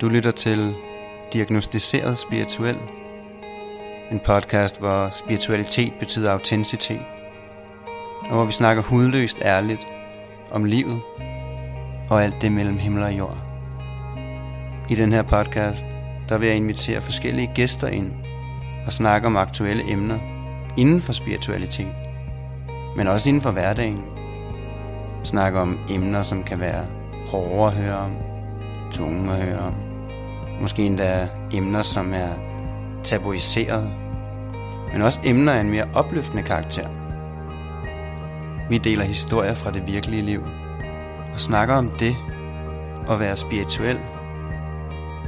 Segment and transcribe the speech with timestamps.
[0.00, 0.74] Du lytter til
[1.32, 2.78] Diagnostiseret Spirituel.
[4.10, 7.00] En podcast, hvor spiritualitet betyder autenticitet.
[8.22, 9.86] Og hvor vi snakker hudløst ærligt
[10.52, 11.00] om livet
[12.10, 13.38] og alt det mellem himmel og jord.
[14.88, 15.86] I den her podcast,
[16.28, 18.12] der vil jeg invitere forskellige gæster ind
[18.86, 20.18] og snakke om aktuelle emner
[20.76, 21.94] inden for spiritualitet,
[22.96, 24.04] men også inden for hverdagen.
[25.24, 26.86] Snakke om emner, som kan være
[27.28, 28.16] hårde at høre om,
[28.92, 29.85] tunge at høre om.
[30.60, 32.28] Måske endda emner, som er
[33.04, 33.92] tabuiseret,
[34.92, 36.88] men også emner af en mere opløftende karakter.
[38.68, 40.44] Vi deler historier fra det virkelige liv
[41.32, 42.16] og snakker om det
[43.10, 43.98] at være spirituel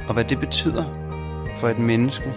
[0.07, 0.85] og hvad det betyder
[1.55, 2.33] for et menneske,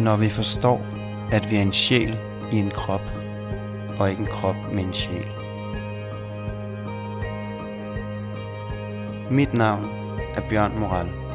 [0.00, 0.86] når vi forstår,
[1.32, 2.18] at vi er en sjæl
[2.52, 3.02] i en krop
[3.98, 5.28] og ikke en krop med en sjæl.
[9.30, 9.84] Mit navn
[10.34, 11.25] er Bjørn Moral.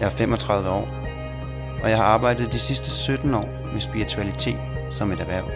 [0.00, 0.88] Jeg er 35 år,
[1.82, 5.50] og jeg har arbejdet de sidste 17 år med spiritualitet som et erhverv.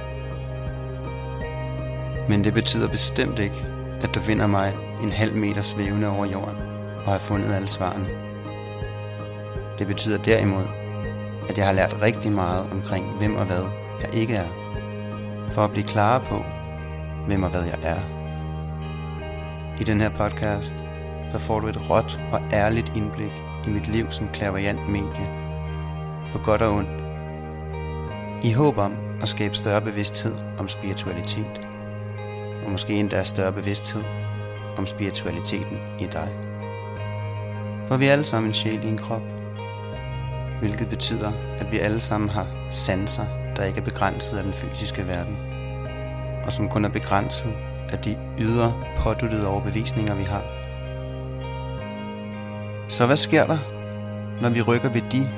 [2.28, 3.66] Men det betyder bestemt ikke,
[4.00, 6.56] at du finder mig en halv meter svævende over jorden
[7.06, 8.08] og har fundet alle svarene.
[9.78, 10.64] Det betyder derimod,
[11.48, 13.64] at jeg har lært rigtig meget omkring hvem og hvad
[14.00, 14.48] jeg ikke er,
[15.48, 16.44] for at blive klar på,
[17.26, 18.00] hvem og hvad jeg er.
[19.80, 20.74] I den her podcast,
[21.32, 23.32] der får du et råt og ærligt indblik
[23.66, 25.28] i mit liv som klaverjant medie,
[26.32, 27.00] på godt og ondt,
[28.44, 31.60] i håb om at skabe større bevidsthed om spiritualitet,
[32.64, 34.02] og måske endda større bevidsthed
[34.78, 36.28] om spiritualiteten i dig.
[37.86, 39.22] For vi er alle sammen en sjæl i en krop,
[40.60, 45.06] hvilket betyder, at vi alle sammen har sanser, der ikke er begrænset af den fysiske
[45.06, 45.36] verden,
[46.44, 47.52] og som kun er begrænset
[47.92, 50.59] af de ydre påduttede overbevisninger, vi har.
[52.90, 53.58] Så hvad sker der,
[54.42, 55.30] når vi rykker ved de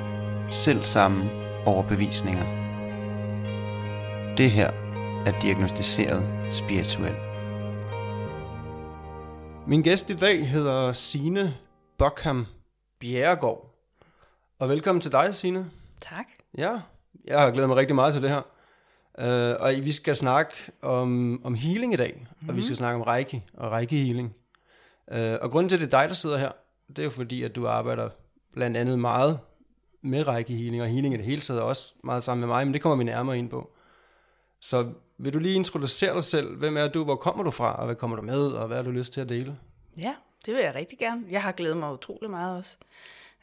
[0.51, 1.29] selv samme
[1.65, 2.43] overbevisninger?
[4.37, 4.71] Det her
[5.25, 7.15] er diagnostiseret spirituel.
[9.67, 11.53] Min gæst i dag hedder Sine
[11.97, 12.45] Bokham
[12.99, 13.75] Bjerregaard.
[14.59, 15.71] Og velkommen til dig, Sine.
[16.01, 16.25] Tak.
[16.57, 16.79] Ja,
[17.25, 18.41] jeg har glædet mig rigtig meget til det her.
[19.17, 22.49] Uh, og vi skal snakke om, om healing i dag, mm-hmm.
[22.49, 24.33] og vi skal snakke om reiki og reiki-healing.
[25.15, 26.51] Uh, og grunden til, at det er dig, der sidder her,
[26.87, 28.09] det er jo fordi, at du arbejder
[28.53, 29.39] blandt andet meget
[30.01, 32.81] med rækkehealing, og healing i det hele taget også meget sammen med mig, men det
[32.81, 33.71] kommer vi nærmere ind på.
[34.59, 36.57] Så vil du lige introducere dig selv?
[36.57, 37.03] Hvem er du?
[37.03, 37.75] Hvor kommer du fra?
[37.75, 38.47] Og hvad kommer du med?
[38.47, 39.57] Og hvad har du lyst til at dele?
[39.97, 40.13] Ja,
[40.45, 41.23] det vil jeg rigtig gerne.
[41.29, 42.77] Jeg har glædet mig utrolig meget også.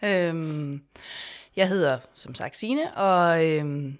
[0.02, 0.82] Øhm,
[1.56, 3.98] jeg hedder, som sagt, Signe, og øhm,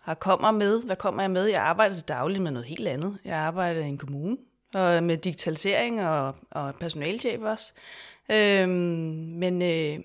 [0.00, 0.84] har kommer med.
[0.84, 1.46] Hvad kommer jeg med?
[1.46, 3.18] Jeg arbejder til dagligt med noget helt andet.
[3.24, 4.36] Jeg arbejder i en kommune,
[4.74, 7.72] og med digitalisering og, og personalchef også.
[8.30, 8.70] Øhm,
[9.38, 9.98] men øh,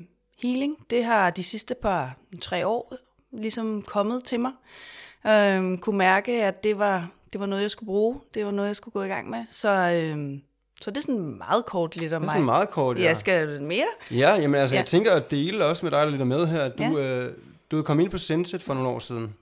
[0.43, 2.93] healing, det har de sidste par tre år
[3.31, 4.51] ligesom kommet til mig.
[5.27, 8.19] Øhm, kunne mærke, at det var, det var noget, jeg skulle bruge.
[8.33, 9.39] Det var noget, jeg skulle gå i gang med.
[9.49, 10.41] Så, øhm,
[10.81, 12.33] så det er sådan meget kort lidt om Det er mig.
[12.35, 13.03] sådan meget kort, ja.
[13.03, 13.85] Jeg skal lidt mere.
[14.11, 14.79] Ja, jamen altså, ja.
[14.79, 16.63] Jeg tænker at dele også med dig, der lytter med her.
[16.63, 16.99] at Du, Ja.
[16.99, 17.33] øh,
[17.71, 19.35] du er kommet ind på Senset for nogle år siden.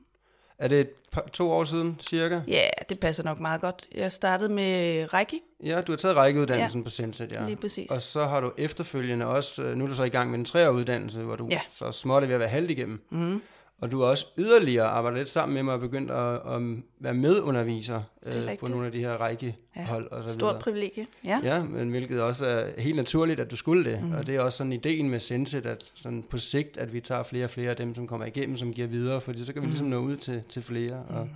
[0.58, 0.90] Er det et
[1.34, 2.42] to år siden, cirka?
[2.48, 3.88] Ja, det passer nok meget godt.
[3.96, 6.84] Jeg startede med Reiki, Ja, du har taget rækkeuddannelsen ja.
[6.84, 7.46] på Senset, ja.
[7.46, 7.92] lige præcis.
[7.92, 10.46] Og så har du efterfølgende også, øh, nu er du så i gang med en
[10.46, 11.48] treårig uddannelse, hvor du.
[11.52, 11.60] Ja.
[11.72, 13.02] så småt er ved at være halvt igennem.
[13.10, 13.42] Mm.
[13.82, 16.62] Og du har også yderligere arbejdet lidt sammen med mig og begyndt at, at
[17.00, 20.62] være medunderviser er øh, på nogle af de her rækkehold og så Stort videre.
[20.62, 21.08] privilegie.
[21.26, 21.40] Ja.
[21.44, 24.02] Ja, men hvilket også er helt naturligt, at du skulle det.
[24.02, 24.08] Mm.
[24.08, 24.16] Mhm.
[24.16, 27.24] Og det er også sådan ideen med Senset, at sådan på sigt, at vi tager
[27.24, 29.68] flere og flere af dem, som kommer igennem, som giver videre, fordi så kan vi
[29.68, 31.04] ligesom nå ud til, til flere.
[31.10, 31.30] Og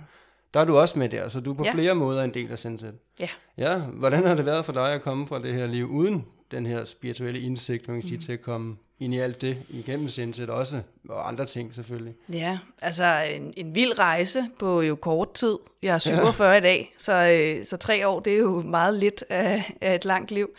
[0.54, 1.70] der er du også med der, så du er på ja.
[1.72, 1.78] Mhm.
[1.78, 1.82] Ja.
[1.82, 2.94] flere måder en del af Senset.
[3.20, 3.28] Ja.
[3.58, 6.66] Ja, hvordan har det været for dig at komme fra det her liv uden den
[6.66, 8.24] her spirituelle indsigt, man kan sige, Mhm.
[8.26, 12.14] til at komme ind i alt det igennem Senset også, og andre ting selvfølgelig.
[12.32, 13.04] Ja, altså
[13.34, 15.56] en, en vild rejse på jo kort tid.
[15.82, 16.56] Jeg er 47 ja.
[16.58, 20.04] i dag, så, øh, så tre år, det er jo meget lidt af, af et
[20.04, 20.50] langt liv.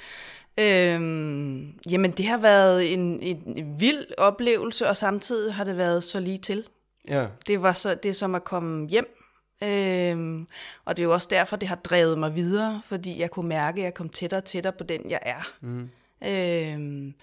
[0.59, 6.03] Øhm, jamen, det har været en, en, en vild oplevelse, og samtidig har det været
[6.03, 6.63] så lige til.
[7.07, 9.17] Ja, Det var så, det er som at komme hjem.
[9.63, 10.47] Øhm,
[10.85, 13.81] og det er jo også derfor, det har drevet mig videre, fordi jeg kunne mærke,
[13.81, 15.51] at jeg kom tættere og tættere på den, jeg er.
[15.61, 15.89] mm.
[16.27, 17.13] Øhm,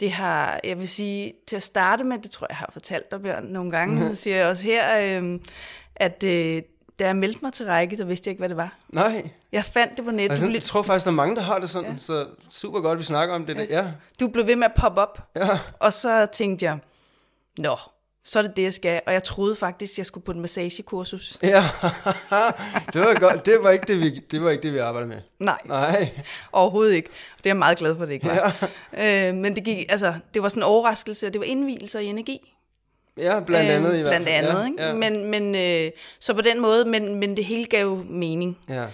[0.00, 3.10] det har, jeg vil sige, til at starte med, det tror jeg, jeg har fortalt
[3.10, 5.42] dig, Bjørn, nogle gange, nu siger jeg også her, øhm,
[5.96, 6.62] at øh,
[6.98, 8.78] da jeg meldte mig til række, der vidste jeg ikke, hvad det var.
[8.88, 9.30] nej.
[9.52, 10.30] Jeg fandt det på nettet.
[10.30, 11.98] Altså, jeg tror faktisk, der er mange, der har det sådan, ja.
[11.98, 13.56] så super godt, vi snakker om det.
[13.56, 13.64] Ja.
[13.70, 13.86] ja.
[14.20, 16.78] du blev ved med at poppe op, Ja, og så tænkte jeg,
[17.58, 17.76] nå,
[18.24, 19.00] så er det det, jeg skal.
[19.06, 21.38] Og jeg troede faktisk, jeg skulle på et massagekursus.
[21.42, 21.64] Ja,
[22.92, 23.46] det var godt.
[23.46, 25.20] Det var ikke det, vi, det, var ikke det, vi arbejdede med.
[25.38, 26.10] Nej, Nej.
[26.52, 27.08] overhovedet ikke.
[27.38, 28.66] Det er jeg meget glad for, det ikke var.
[28.96, 29.28] Ja.
[29.28, 32.06] Øh, men det, gik, altså, det var sådan en overraskelse, og det var indvielser i
[32.06, 32.54] energi.
[33.16, 34.46] Ja, blandt andet i hvert Blandt fald.
[34.48, 34.82] andet, ja, ikke?
[34.82, 34.92] Ja.
[35.10, 35.90] Men, men, øh,
[36.20, 38.58] så på den måde, men, men det hele gav mening.
[38.68, 38.86] ja.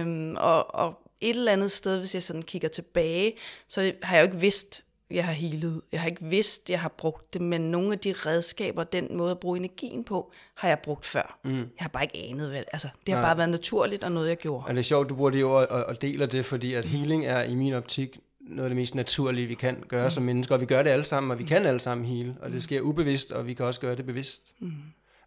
[0.00, 3.32] Øhm, og, og et eller andet sted, hvis jeg sådan kigger tilbage,
[3.68, 5.80] så har jeg jo ikke vidst, jeg har healet.
[5.92, 9.30] Jeg har ikke vidst, jeg har brugt det, men nogle af de redskaber, den måde
[9.30, 11.38] at bruge energien på, har jeg brugt før.
[11.44, 11.56] Mm.
[11.56, 13.28] Jeg har bare ikke anet, hvad altså, det har Nej.
[13.28, 14.64] bare været naturligt og noget, jeg gjorde.
[14.64, 17.26] Og det er sjovt, du bruger det ord og, og deler det, fordi at healing
[17.26, 20.10] er i min optik noget af det mest naturlige, vi kan gøre mm.
[20.10, 20.54] som mennesker.
[20.54, 22.34] Og vi gør det alle sammen, og vi kan alle sammen heal.
[22.40, 24.42] Og det sker ubevidst, og vi kan også gøre det bevidst.
[24.60, 24.72] Mm.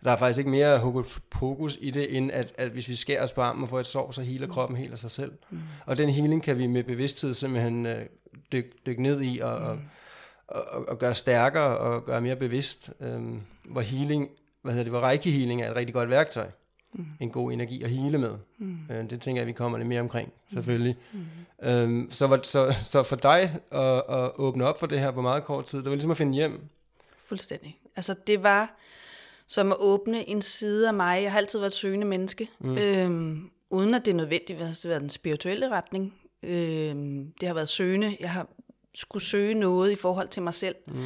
[0.04, 3.24] Der er faktisk ikke mere hokus pokus i det, end at, at hvis vi skærer
[3.24, 5.32] os på armen og får et sår, så healer kroppen helt af sig selv.
[5.52, 5.60] Mm.
[5.86, 8.06] Og den healing kan vi med bevidsthed simpelthen øh,
[8.52, 9.80] dykke dyk ned i og, og,
[10.48, 12.92] og, og, og gøre stærkere og gøre mere bevidst.
[13.00, 14.30] Øhm, hvor healing,
[14.62, 16.48] hvad hedder det, hvor reiki healing er et rigtig godt værktøj.
[16.94, 17.06] Mm.
[17.20, 18.38] En god energi at hele med.
[18.58, 18.78] Mm.
[18.92, 20.96] Øh, det tænker jeg, vi kommer lidt mere omkring, selvfølgelig.
[21.14, 21.70] Mm.
[21.70, 25.22] Øhm, så, var, så, så for dig at, at åbne op for det her på
[25.22, 26.60] meget kort tid, det var ligesom at finde hjem.
[27.26, 27.80] Fuldstændig.
[27.96, 28.78] Altså, det var
[29.48, 31.24] som at åbne en side af mig.
[31.24, 32.78] Jeg har altid været et søgende menneske, mm.
[32.78, 36.14] øhm, uden at det er nødvendigt at være den spirituelle retning.
[36.48, 38.18] Øhm, det har været søgende.
[38.20, 38.48] Jeg har
[38.96, 40.76] skulle søge noget i forhold til mig selv.
[40.88, 41.04] Mm.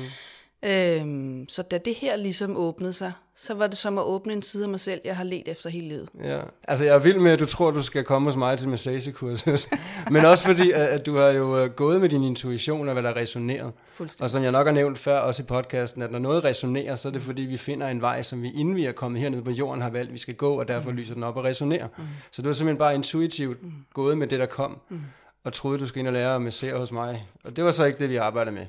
[0.63, 4.41] Øhm, så da det her ligesom åbnede sig, så var det som at åbne en
[4.41, 6.09] side af mig selv, jeg har let efter hele livet.
[6.23, 6.41] Ja.
[6.67, 9.67] Altså, jeg er vild med, at du tror, du skal komme hos mig til massagekursus.
[10.11, 13.03] Men også fordi, at, at du har jo øh, gået med din intuition og hvad
[13.03, 13.71] der resonerer.
[14.19, 17.07] Og som jeg nok har nævnt før, også i podcasten, at når noget resonerer, så
[17.07, 19.51] er det fordi, vi finder en vej, som vi inden vi er kommet hernede på
[19.51, 21.87] jorden, har valgt, vi skal gå, og derfor lyser den op og resonerer.
[21.97, 22.03] Mm.
[22.31, 23.71] Så du har simpelthen bare intuitivt mm.
[23.93, 25.01] gået med det, der kom, mm.
[25.43, 27.27] Og troede, du skulle ind og lære at massere hos mig.
[27.43, 28.65] Og det var så ikke det, vi arbejdede med.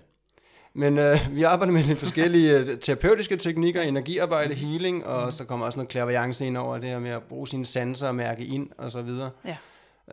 [0.74, 5.66] Men øh, vi arbejder med lidt forskellige øh, terapeutiske teknikker, energiarbejde, healing, og så kommer
[5.66, 8.68] også noget klaverjance ind over det her med at bruge sine sanser og mærke ind,
[8.78, 9.30] og så videre.
[9.44, 9.56] Ja.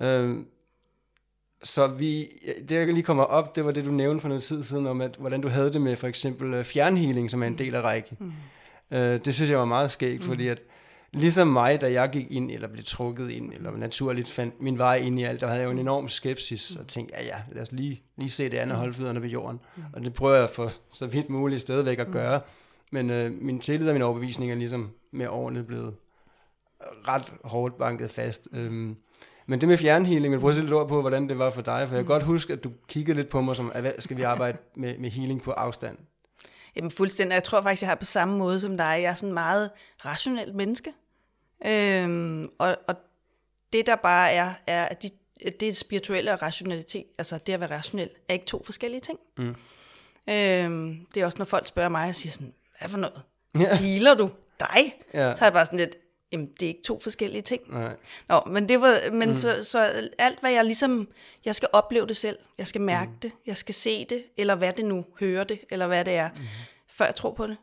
[0.01, 0.37] Øh,
[1.63, 2.27] så vi,
[2.69, 5.01] det jeg lige kommer op, det var det, du nævnte for noget tid siden, om
[5.01, 7.81] at, hvordan du havde det med for eksempel øh, fjernhealing, som er en del af
[7.81, 8.15] Reiki.
[8.19, 8.31] Mm.
[8.91, 10.27] Øh, det synes jeg var meget skægt, mm.
[10.27, 10.61] fordi at
[11.13, 14.95] ligesom mig, da jeg gik ind, eller blev trukket ind, eller naturligt fandt min vej
[14.95, 17.61] ind i alt, der havde jeg jo en enorm skepsis, og tænkte, ja ja, lad
[17.61, 19.59] os lige, lige se det andet holde fødderne ved jorden.
[19.75, 19.83] Mm.
[19.93, 22.41] Og det prøver jeg for så vidt muligt stadigvæk at gøre.
[22.91, 25.95] Men øh, min tillid og min overbevisning er ligesom med årene blevet
[27.07, 28.47] ret hårdt banket fast.
[28.53, 28.95] Øhm,
[29.45, 31.61] men det med fjernhealing, vil prøve at sætte lidt ord på, hvordan det var for
[31.61, 31.87] dig?
[31.87, 34.21] For jeg kan godt huske, at du kiggede lidt på mig som, hvad skal vi
[34.21, 35.97] arbejde med, med healing på afstand?
[36.75, 37.33] Jamen fuldstændig.
[37.33, 38.85] Jeg tror faktisk, jeg har på samme måde som dig.
[38.85, 39.71] Jeg er sådan meget
[40.05, 40.93] rationelt menneske.
[41.65, 42.95] Øhm, og, og
[43.73, 45.09] det der bare er, er at de,
[45.59, 49.19] det spirituelle og rationalitet, altså det at være rationel, er ikke to forskellige ting.
[49.37, 49.55] Mm.
[50.29, 53.21] Øhm, det er også, når folk spørger mig og siger sådan, hvad for noget?
[53.59, 53.75] Ja.
[53.75, 54.29] Healer du
[54.59, 54.95] dig?
[55.13, 55.35] Ja.
[55.35, 55.95] Så er jeg bare sådan lidt,
[56.31, 57.61] jamen det er ikke to forskellige ting.
[57.73, 57.95] Nej.
[58.29, 59.35] Nå, men det var, men mm.
[59.35, 61.07] så, så alt hvad jeg ligesom,
[61.45, 63.19] jeg skal opleve det selv, jeg skal mærke mm.
[63.19, 66.29] det, jeg skal se det, eller hvad det nu, høre det, eller hvad det er,
[66.29, 66.41] mm.
[66.87, 67.57] før jeg tror på det.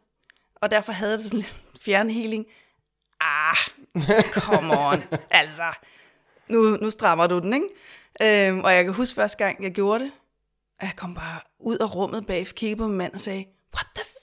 [0.55, 2.47] Og derfor havde det sådan lidt fjernhealing.
[3.21, 3.57] Ah,
[4.33, 5.73] come on, altså,
[6.49, 8.49] nu, nu strammer du den, ikke?
[8.49, 10.13] Øhm, og jeg kan huske første gang, jeg gjorde det,
[10.81, 13.87] at jeg kom bare ud af rummet bag, kiggede på min mand og sagde, what
[13.95, 14.17] the f-?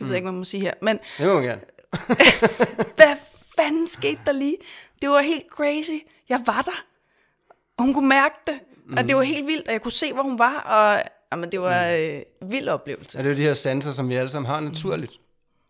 [0.00, 1.60] Jeg ved ikke, hvad man må sige her, men Det må man gerne.
[2.96, 3.16] hvad
[3.60, 4.56] fanden skete der lige?
[5.02, 5.98] Det var helt crazy.
[6.28, 6.84] Jeg var der.
[7.76, 8.58] Og hun kunne mærke det.
[8.86, 8.96] Mm.
[8.96, 10.60] Og det var helt vildt, og jeg kunne se, hvor hun var.
[10.60, 13.18] Og jamen, det var øh, vild oplevelse.
[13.18, 15.12] Ja, det er jo de her sanser, som vi alle sammen har naturligt.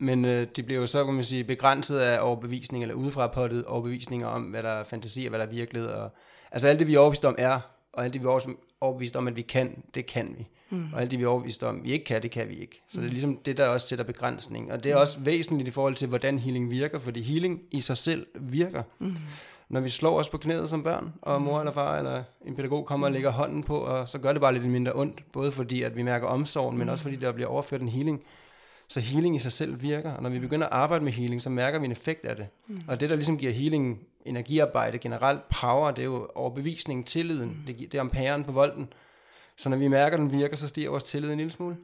[0.00, 3.64] Men øh, de bliver jo så, kan man sige, begrænset af overbevisning, eller udefra pottet
[3.64, 5.88] overbevisninger om, hvad der er fantasi og hvad der er virkelighed.
[5.88, 6.11] Og,
[6.52, 7.61] altså alt det, vi er overbevist om er,
[7.92, 10.49] og alt det, vi er overbevist om, at vi kan, det kan vi.
[10.71, 10.87] Mm.
[10.93, 12.83] Og alt det, vi er overbevist om, vi ikke kan, det kan vi ikke.
[12.89, 14.73] Så det er ligesom det, der også sætter begrænsning.
[14.73, 17.97] Og det er også væsentligt i forhold til, hvordan healing virker, fordi healing i sig
[17.97, 18.83] selv virker.
[18.99, 19.17] Mm.
[19.69, 22.87] Når vi slår os på knæet som børn, og mor eller far eller en pædagog
[22.87, 25.83] kommer og lægger hånden på, og så gør det bare lidt mindre ondt, både fordi,
[25.83, 28.23] at vi mærker omsorgen, men også fordi, der bliver overført en healing.
[28.89, 31.51] Så healing i sig selv virker, og når vi begynder at arbejde med healing, så
[31.51, 32.47] mærker vi en effekt af det.
[32.67, 32.81] Mm.
[32.89, 37.57] Og det, der ligesom giver healing energiarbejde, generelt power, det er jo overbevisningen, tilliden, mm.
[37.67, 38.89] det, det er amperen på volden.
[39.59, 41.77] Så når vi mærker, at den virker, så stiger vores tillid en lille smule.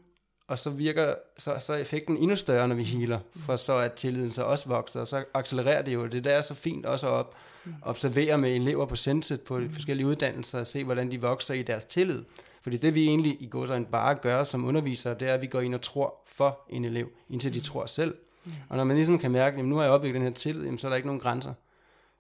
[0.49, 3.93] Og så virker så, så er effekten endnu større, når vi healer, for så at
[3.93, 6.07] tilliden så også vokser, og så accelererer det jo.
[6.07, 7.27] Det der er så fint også at
[7.83, 11.63] observere med elever på Senset på de forskellige uddannelser, og se, hvordan de vokser i
[11.63, 12.23] deres tillid.
[12.63, 15.61] Fordi det vi egentlig i går bare gør som undervisere, det er, at vi går
[15.61, 18.15] ind og tror for en elev, indtil de tror selv.
[18.69, 20.79] Og når man ligesom kan mærke, at nu har jeg opbygget den her tillid, jamen,
[20.79, 21.55] så er der ikke nogen grænser.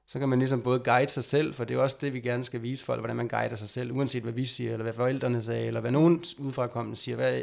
[0.06, 2.44] Så kan man ligesom både guide sig selv, for det er også det, vi gerne
[2.44, 5.42] skal vise folk, hvordan man guider sig selv, uanset hvad vi siger, eller hvad forældrene
[5.42, 7.16] sagde, eller hvad nogen udefrakommende siger.
[7.16, 7.42] Hvad,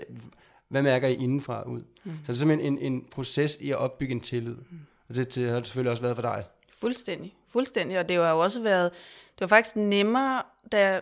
[0.68, 1.82] Hvad mærker I indenfra ud?
[2.04, 2.12] Mm.
[2.12, 4.56] Så det er simpelthen en, en proces i at opbygge en tillid.
[4.56, 4.80] Mm.
[5.10, 6.44] Og det, det har det selvfølgelig også været for dig.
[6.80, 7.36] Fuldstændig.
[7.48, 8.00] Fuldstændig.
[8.00, 8.92] Og det har jo også været,
[9.34, 11.02] det var faktisk nemmere, da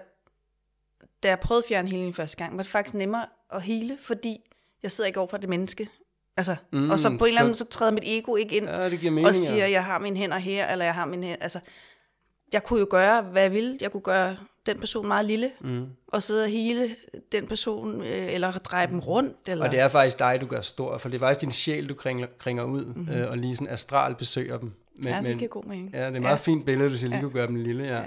[1.23, 4.37] da jeg prøvede fjernhealing første gang, var det faktisk nemmere at hele, fordi
[4.83, 5.89] jeg sidder ikke over for det menneske.
[6.37, 8.65] Altså, mm, og så på en eller anden måde, så træder mit ego ikke ind
[8.65, 9.27] Ja, det giver mening.
[9.27, 9.71] og siger, ja.
[9.71, 11.59] jeg har mine hænder her, eller jeg har mine hænder, altså,
[12.53, 13.77] jeg kunne jo gøre, hvad jeg ville.
[13.81, 15.85] Jeg kunne gøre den person meget lille, mm.
[16.07, 16.95] og sidde og hele
[17.31, 19.37] den person, øh, eller dreje dem rundt.
[19.47, 19.65] Eller...
[19.65, 21.93] Og det er faktisk dig, du gør stor, for det er faktisk din sjæl, du
[21.93, 23.13] kringer, kringer ud, mm-hmm.
[23.13, 24.71] øh, og lige sådan astral besøger dem.
[24.97, 25.89] Men, ja, det giver god mening.
[25.93, 26.35] Ja, det er et meget ja.
[26.41, 27.21] fint billede, du siger, lige Ja.
[27.23, 27.95] kunne gøre dem lille, ja.
[27.97, 28.03] Ja.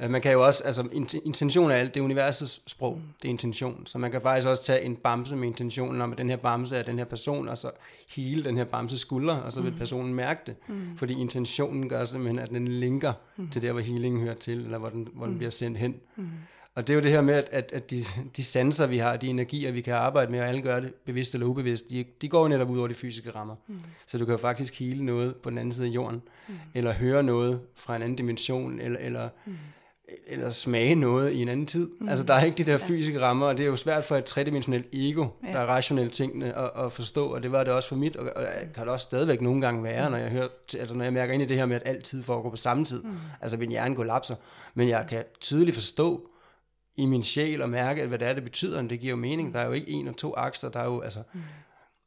[0.00, 0.08] Ja.
[0.08, 3.02] Man kan jo også, altså int- intention er alt, det er universets sprog, mm.
[3.22, 3.86] det er intention.
[3.86, 6.76] Så man kan faktisk også tage en bamse med intentionen om, at den her bamse
[6.76, 7.70] er den her person, og så
[8.08, 10.56] hele den her bamses skuldre, og så vil personen mærke det.
[10.68, 10.96] Mm.
[10.96, 13.50] Fordi intentionen gør simpelthen, at den linker mm.
[13.50, 15.96] til der, hvor healingen hører til, eller hvor den, hvor den bliver sendt hen.
[16.16, 16.28] Mm.
[16.74, 18.04] Og det er jo det her med, at, at, at de,
[18.36, 21.34] de sanser, vi har, de energier, vi kan arbejde med, og alle gør det bevidst
[21.34, 23.54] eller ubevidst, de, de går jo netop ud over de fysiske rammer.
[23.66, 23.78] Mm.
[24.06, 26.54] Så du kan jo faktisk hele noget på den anden side af jorden, mm.
[26.74, 29.56] eller høre noget fra en anden dimension, eller, eller, mm.
[30.26, 31.90] Eller smage noget i en anden tid.
[32.00, 32.08] Mm.
[32.08, 34.24] Altså der er ikke de der fysiske rammer, og det er jo svært for et
[34.24, 35.52] tredimensionelt ego, Ja.
[35.52, 38.32] der er rationelle tingene at, at forstå, og det var det også for mit, og,
[38.36, 41.34] og kan det også stadigvæk nogle gange være, når jeg, hører, altså, når jeg mærker
[41.34, 43.02] ind i det her med, at altid foregår på samme tid.
[43.02, 43.16] Mm.
[43.40, 44.34] Altså min hjerne kollapser,
[44.74, 46.28] men jeg kan tydeligt forstå,
[46.96, 49.54] i min sjæl og mærke, hvad det er, det betyder, og det giver jo mening.
[49.54, 51.18] Der er jo ikke en og to akser, der er jo, altså,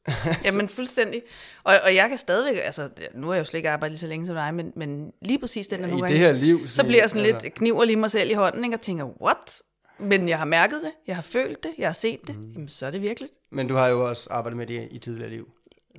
[0.46, 1.22] Jamen fuldstændig.
[1.64, 4.08] Og, og jeg kan stadigvæk, altså nu har jeg jo slet ikke arbejdet lige så
[4.08, 6.68] længe som dig, men, men lige præcis den der i nogle det gange, her liv.
[6.68, 9.06] så bliver jeg sådan altså, lidt, kniver lige mig selv i hånden, ikke, og tænker,
[9.22, 9.62] what?
[10.00, 12.52] Men jeg har mærket det, jeg har følt det, jeg har set det, mm.
[12.52, 13.34] jamen så er det virkeligt.
[13.50, 15.50] Men du har jo også arbejdet med det i tidligere liv,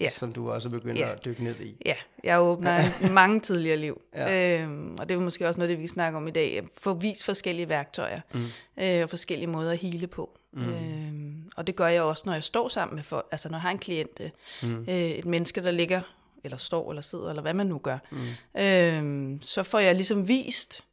[0.00, 0.10] Ja.
[0.10, 1.12] som du også er begyndt Ja.
[1.12, 1.76] at dykke ned i.
[1.86, 2.80] Ja, jeg åbner
[3.12, 4.00] mange tidligere liv.
[4.14, 4.60] Ja.
[4.62, 6.58] Øhm, og det er måske også noget, det vi kan snakke om i dag.
[6.58, 8.44] At Få vist forskellige værktøjer mm.
[8.84, 10.38] øh, og forskellige måder at hele på.
[10.52, 10.62] Mm.
[10.68, 11.07] Øhm,
[11.56, 13.26] og det gør jeg også, når jeg står sammen med folk.
[13.30, 14.30] Altså når jeg har en klient, øh,
[14.62, 14.84] mm.
[14.88, 16.00] øh, et menneske, der ligger,
[16.44, 17.98] eller står, eller sidder, eller hvad man nu gør.
[18.10, 18.60] Mm.
[18.60, 20.84] Øhm, så får jeg ligesom vist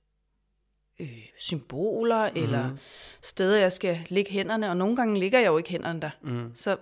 [0.99, 2.43] øh, symboler, mm.
[2.43, 2.69] eller
[3.21, 4.69] steder, jeg skal lægge hænderne.
[4.69, 6.09] Og nogle gange ligger jeg jo ikke hænderne der.
[6.21, 6.51] Mm.
[6.55, 6.77] Så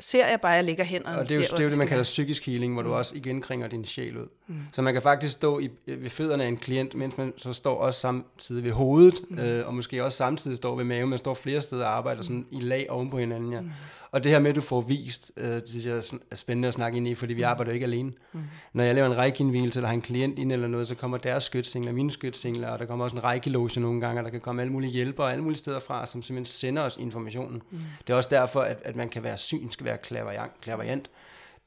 [0.00, 1.68] ser jeg bare, at jeg lægger hænderne Og det er jo der, det, er jo
[1.68, 4.28] det man kalder psykisk healing, hvor du også igen kringer din sjæl ud.
[4.48, 4.56] Mm.
[4.72, 7.78] Så man kan faktisk stå i, ved fødderne af en klient, mens man så står
[7.78, 9.38] også samtidig ved hovedet, mm.
[9.38, 11.10] øh, og måske også samtidig står ved maven.
[11.10, 13.52] Man står flere steder og arbejder sådan i lag oven på hinanden.
[13.52, 13.60] Ja.
[13.60, 13.70] Mm.
[14.10, 16.74] Og det her med, at du får vist, øh, det synes jeg er spændende at
[16.74, 18.12] snakke ind i, fordi vi arbejder jo ikke alene.
[18.32, 18.40] Mm.
[18.72, 21.44] Når jeg laver en rækkeindvielse, eller har en klient ind eller noget, så kommer deres
[21.44, 24.62] skytsingler, mine skytsingler, og der kommer også en rækkeloge nogle gange, og der kan komme
[24.62, 27.62] alle mulige hjælpere alle mulige steder fra, som simpelthen sender os informationen.
[27.70, 27.78] Mm.
[28.06, 31.10] Det er også derfor, at, at man kan være synsk, være klaverjant, klaverjant.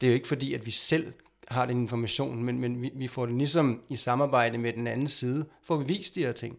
[0.00, 1.12] Det er jo ikke fordi, at vi selv
[1.50, 5.08] har den information, men, men vi, vi får det ligesom i samarbejde med den anden
[5.08, 6.56] side, får vi vist de her ting.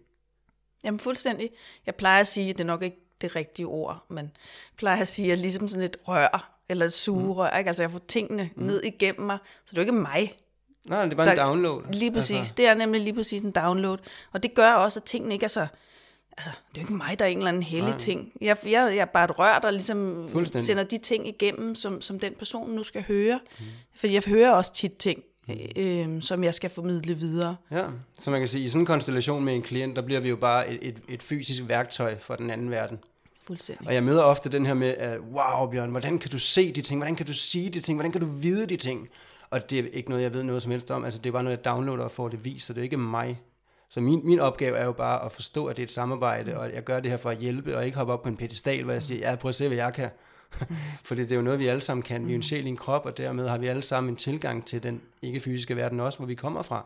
[0.83, 1.50] Jamen fuldstændig.
[1.86, 4.31] Jeg plejer at sige, at det er nok ikke det rigtige ord, men jeg
[4.77, 7.67] plejer at sige, at ligesom sådan et rør, eller et sugerør, ikke?
[7.67, 8.63] altså jeg får tingene mm.
[8.63, 10.38] ned igennem mig, så det er jo ikke mig.
[10.86, 11.83] Nej, det er bare Der- en download.
[11.93, 12.53] Lige præcis, Altså, altså.
[12.57, 13.98] det er nemlig lige præcis en download,
[14.31, 15.67] og det gør også, at tingene ikke er så,
[16.38, 17.97] altså det er jo ikke mig, der er en eller anden hellig Nej.
[17.97, 18.31] ting.
[18.41, 22.19] Jeg, jeg, jeg er bare et rør, der ligesom sender de ting igennem, som, som
[22.19, 23.65] den person nu skal høre, mm.
[23.95, 25.23] fordi jeg hører også tit ting,
[25.75, 27.55] øh, som jeg skal formidle videre.
[27.71, 27.85] Ja,
[28.19, 30.35] så man kan sige, i sådan en konstellation med en klient, der bliver vi jo
[30.35, 33.00] bare et, et, et fysisk værktøj for den anden verden.
[33.43, 33.88] Fuldstændig.
[33.88, 36.81] Og jeg møder ofte den her med, at wow Bjørn, hvordan kan du se de
[36.81, 39.09] ting, hvordan kan du sige de ting, hvordan kan du vide de ting?
[39.50, 41.43] Og det er ikke noget, jeg ved noget som helst om, altså det er bare
[41.43, 43.39] noget, jeg downloader og får det vist, så det er ikke mig.
[43.93, 46.65] Så min, min opgave er jo bare at forstå, at det er et samarbejde, og
[46.65, 48.83] at jeg gør det her for at hjælpe, og ikke hoppe op på en pedestal,
[48.83, 50.10] hvor jeg siger, ja, prøv at se, hvad jeg kan.
[51.07, 52.27] Fordi det er jo noget, vi alle sammen kan.
[52.27, 54.65] Vi er en sjæl i en krop, og dermed har vi alle sammen en tilgang
[54.65, 56.86] til den ikke-fysiske verden også, hvor vi kommer fra.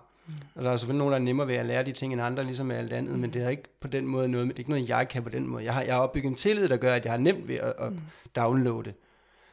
[0.56, 2.44] Og der er selvfølgelig nogen, der er nemmere ved at lære de ting end andre,
[2.44, 4.70] ligesom med alt andet, men det er ikke på den måde noget, det er ikke
[4.70, 5.64] noget, jeg kan på den måde.
[5.64, 7.74] Jeg har, jeg har opbygget en tillid, der gør, at jeg har nemt ved at,
[7.80, 7.94] at
[8.36, 8.94] downloade.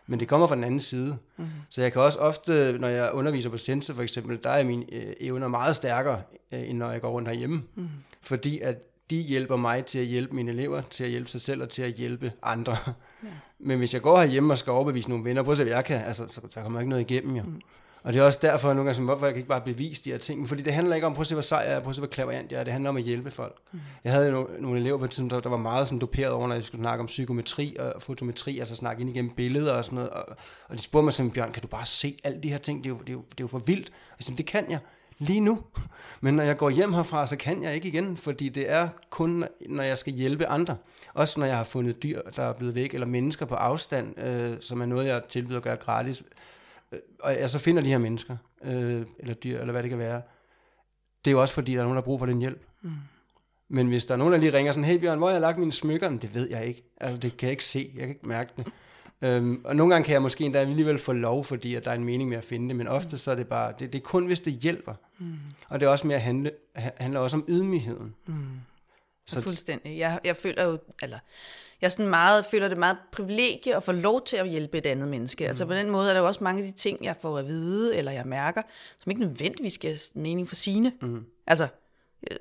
[0.07, 1.17] Men det kommer fra den anden side.
[1.37, 1.47] Mm.
[1.71, 4.85] Så jeg kan også ofte, når jeg underviser på Sense for eksempel, der er mine
[4.93, 7.63] øh, evner meget stærkere, øh, end når jeg går rundt herhjemme.
[7.75, 7.89] Mm.
[8.23, 8.77] Fordi at
[9.11, 11.83] de hjælper mig til at hjælpe mine elever, til at hjælpe sig selv og til
[11.83, 12.77] at hjælpe andre.
[13.23, 13.29] Ja.
[13.59, 15.85] Men hvis jeg går herhjemme og skal overbevise nogle venner, prøv at se, hvad jeg
[15.85, 17.43] kan, altså, så der kommer ikke noget igennem jo.
[17.43, 17.61] Mm.
[18.03, 20.05] Og det er også derfor, at nogle gange, som, hvorfor jeg kan ikke bare bevise
[20.05, 20.49] de her ting.
[20.49, 22.01] Fordi det handler ikke om, prøv at se, hvor sej jeg er, prøv at se,
[22.01, 22.65] hvor klaverant jeg er.
[22.65, 23.57] Det handler om at hjælpe folk.
[23.73, 23.81] Mm.
[24.05, 26.49] Jeg havde nogle, nogle elever på et tidspunkt, der, der var meget sådan doperet over,
[26.49, 29.97] når jeg skulle snakke om psykometri og fotometri, altså snakke ind igennem billeder og sådan
[29.97, 30.11] noget.
[30.11, 30.25] Og,
[30.69, 32.85] og de spurgte mig sådan, Bjørn, kan du bare se alle de her ting?
[32.85, 33.89] Det er jo, det er jo, det er jo for vildt.
[33.89, 34.79] Og jeg sagde, det kan jeg
[35.19, 35.63] lige nu.
[36.21, 39.45] Men når jeg går hjem herfra, så kan jeg ikke igen, fordi det er kun,
[39.69, 40.77] når jeg skal hjælpe andre.
[41.15, 44.57] Også når jeg har fundet dyr, der er blevet væk, eller mennesker på afstand, øh,
[44.61, 46.23] som er noget, jeg tilbyder at gøre gratis.
[46.93, 49.99] Øh, og jeg så finder de her mennesker, øh, eller dyr, eller hvad det kan
[49.99, 50.23] være.
[51.25, 52.67] Det er jo også fordi, der er nogen, der har brug for den hjælp.
[52.83, 52.91] Mm.
[53.69, 55.59] Men hvis der er nogen, der lige ringer sådan, hey Bjørn, hvor har jeg lagt
[55.59, 56.11] mine smykker?
[56.11, 56.83] Men det ved jeg ikke.
[57.01, 57.91] Altså, det kan jeg ikke se.
[57.95, 58.67] Jeg kan ikke mærke det.
[59.25, 61.95] Øhm, og nogle gange kan jeg måske endda alligevel få lov, fordi at der er
[61.95, 64.03] en mening med at finde det, men ofte så er det bare, det, det er
[64.03, 64.95] kun hvis det hjælper.
[65.19, 65.35] Mm.
[65.69, 68.15] Og det er også mere handle, handler også om ydmygheden.
[68.27, 68.35] Mm.
[69.27, 69.99] Så fuldstændig.
[69.99, 71.19] Jeg, jeg føler jo, eller
[71.83, 75.09] jeg sådan meget, føler det meget privilegie at få lov til at hjælpe et andet
[75.09, 75.45] menneske.
[75.45, 75.49] Mm.
[75.49, 77.47] Altså på den måde er der jo også mange af de ting, jeg får at
[77.47, 78.63] vide, eller jeg mærker,
[78.99, 80.93] som ikke nødvendigvis giver mening for sine.
[81.03, 81.25] Mm.
[81.47, 81.69] Altså,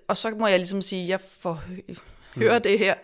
[0.08, 1.64] og så må jeg ligesom sige, jeg får
[2.36, 2.62] høre mm.
[2.62, 2.96] det her.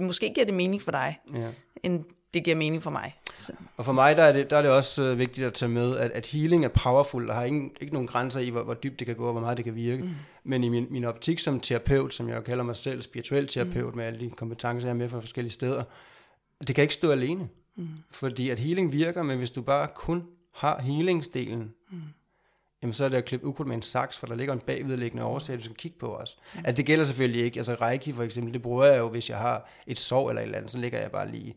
[0.00, 1.48] Måske giver det mening for dig, ja.
[1.82, 2.04] end
[2.34, 3.16] det giver mening for mig.
[3.34, 3.52] Så.
[3.76, 5.96] Og for mig der er, det, der er det også øh, vigtigt at tage med,
[5.96, 8.98] at, at healing er powerful, der har ingen, ikke nogen grænser i, hvor, hvor dybt
[8.98, 10.02] det kan gå, og hvor meget det kan virke.
[10.02, 10.10] Mm.
[10.44, 13.96] Men i min, min optik som terapeut, som jeg kalder mig selv, spirituel terapeut, mm.
[13.96, 15.84] med alle de kompetencer, jeg er med fra forskellige steder,
[16.66, 17.48] det kan ikke stå alene.
[17.76, 17.88] Mm.
[18.10, 21.98] Fordi at healing virker, men hvis du bare kun har healingsdelen, mm
[22.82, 25.24] jamen så er det at klippe ukrudt med en saks, for der ligger en bagvedliggende
[25.24, 26.36] årsag, du skal kigge på også.
[26.54, 26.58] Mm.
[26.58, 29.38] Altså det gælder selvfølgelig ikke, altså reiki for eksempel, det bruger jeg jo, hvis jeg
[29.38, 31.56] har et sår eller et eller andet, så ligger jeg bare lige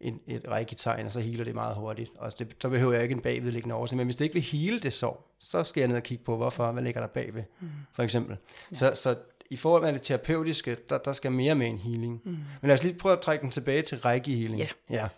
[0.00, 2.10] et, et reiki-tegn, og så healer det meget hurtigt.
[2.18, 3.96] Og det, så behøver jeg ikke en bagvedliggende årsag.
[3.96, 6.36] Men hvis det ikke vil hele det sår, så skal jeg ned og kigge på,
[6.36, 7.68] hvorfor, hvad ligger der bagved, mm.
[7.92, 8.36] for eksempel.
[8.70, 8.76] Ja.
[8.76, 9.16] Så, så
[9.50, 12.20] i forhold til det terapeutiske, der, der skal mere med en healing.
[12.24, 12.30] Mm.
[12.30, 14.60] Men lad os lige prøve at trække den tilbage til reiki-healing.
[14.90, 15.08] Yeah.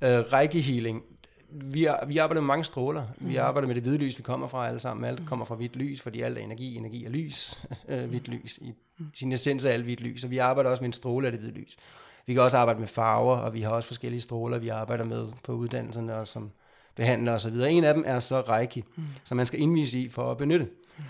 [0.00, 0.20] Ja.
[0.20, 1.02] Uh, reiki-healing,
[1.50, 3.06] vi, er, vi arbejder med mange stråler.
[3.18, 3.28] Mm.
[3.28, 5.04] Vi arbejder med det hvide lys, vi kommer fra alle sammen.
[5.04, 5.26] Alt mm.
[5.26, 6.76] kommer fra hvidt lys, fordi alt er energi.
[6.76, 7.62] Energi er lys.
[7.88, 8.58] Øh, hvidt lys.
[8.58, 9.06] I mm.
[9.14, 10.24] sin essens er alt hvidt lys.
[10.24, 11.76] Og vi arbejder også med en stråle af det hvide lys.
[12.32, 15.28] Vi kan også arbejde med farver, og vi har også forskellige stråler, vi arbejder med
[15.42, 16.50] på uddannelserne, og som
[16.94, 17.54] behandler osv.
[17.54, 19.02] En af dem er så Reiki, mm.
[19.24, 20.64] som man skal indvise i for at benytte.
[20.64, 21.04] Mm.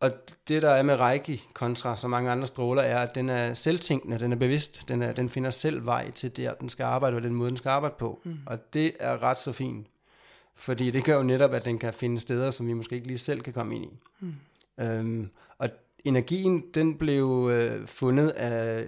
[0.00, 0.10] Og
[0.48, 4.18] det, der er med Reiki kontra så mange andre stråler, er, at den er selvtænkende,
[4.18, 7.22] den er bevidst, den, er, den finder selv vej til der, den skal arbejde, og
[7.22, 8.20] den måde, den skal arbejde på.
[8.24, 8.38] Mm.
[8.46, 9.86] Og det er ret så fint,
[10.54, 13.18] fordi det gør jo netop, at den kan finde steder, som vi måske ikke lige
[13.18, 13.98] selv kan komme ind i.
[14.20, 14.34] Mm.
[14.84, 15.68] Øhm, og
[16.04, 18.84] energien, den blev øh, fundet af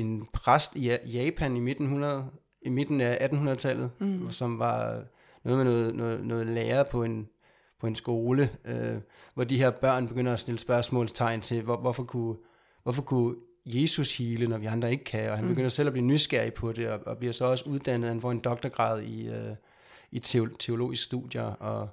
[0.00, 2.26] en præst i Japan i midten, 100,
[2.62, 4.30] i midten af 1800-tallet, mm.
[4.30, 5.02] som var
[5.44, 7.28] noget med noget, noget, noget lærer på en,
[7.80, 8.96] på en skole, øh,
[9.34, 12.36] hvor de her børn begynder at stille spørgsmålstegn til, hvor, hvorfor, kunne,
[12.82, 13.34] hvorfor kunne
[13.66, 15.50] Jesus hele, når vi andre ikke kan, og han mm.
[15.50, 18.30] begynder selv at blive nysgerrig på det, og, og bliver så også uddannet, han får
[18.30, 19.54] en doktorgrad i, øh,
[20.10, 20.18] i
[20.58, 21.88] teologisk studier, og,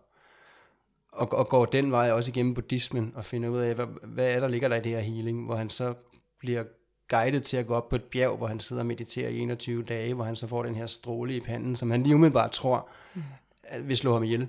[1.11, 4.39] og, og går den vej også igennem buddhismen, og finder ud af, hvad, hvad er
[4.39, 5.93] der ligger der i det her healing, hvor han så
[6.39, 6.63] bliver
[7.13, 9.83] guidet til at gå op på et bjerg, hvor han sidder og mediterer i 21
[9.83, 12.89] dage, hvor han så får den her stråle i panden, som han lige umiddelbart tror,
[13.15, 13.21] mm.
[13.81, 14.47] vil slå ham ihjel.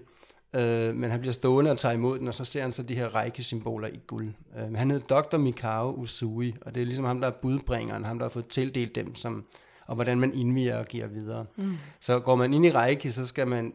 [0.55, 0.61] Uh,
[0.97, 3.09] men han bliver stående og tager imod den, og så ser han så de her
[3.15, 4.33] række-symboler i guld.
[4.57, 5.37] Uh, han hedder Dr.
[5.37, 8.95] Mikao Usui, og det er ligesom ham, der er budbringeren, ham, der har fået tildelt
[8.95, 9.45] dem, som,
[9.87, 11.47] og hvordan man indviger og giver videre.
[11.57, 11.77] Mm.
[12.01, 13.73] Så går man ind i række, så skal man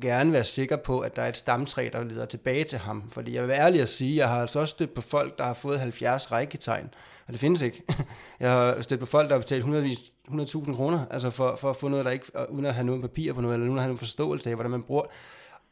[0.00, 3.10] gerne være sikker på, at der er et stamtræ, der leder tilbage til ham.
[3.10, 5.44] Fordi jeg vil være ærlig at sige, jeg har altså også stødt på folk, der
[5.44, 6.94] har fået 70 rækketegn,
[7.26, 7.82] og det findes ikke.
[8.40, 11.88] Jeg har stødt på folk, der har betalt 100.000 kroner, altså for, for at få
[11.88, 13.98] noget, der ikke, uden at have noget papir på noget, eller uden at have nogen
[13.98, 15.04] forståelse af, hvordan man bruger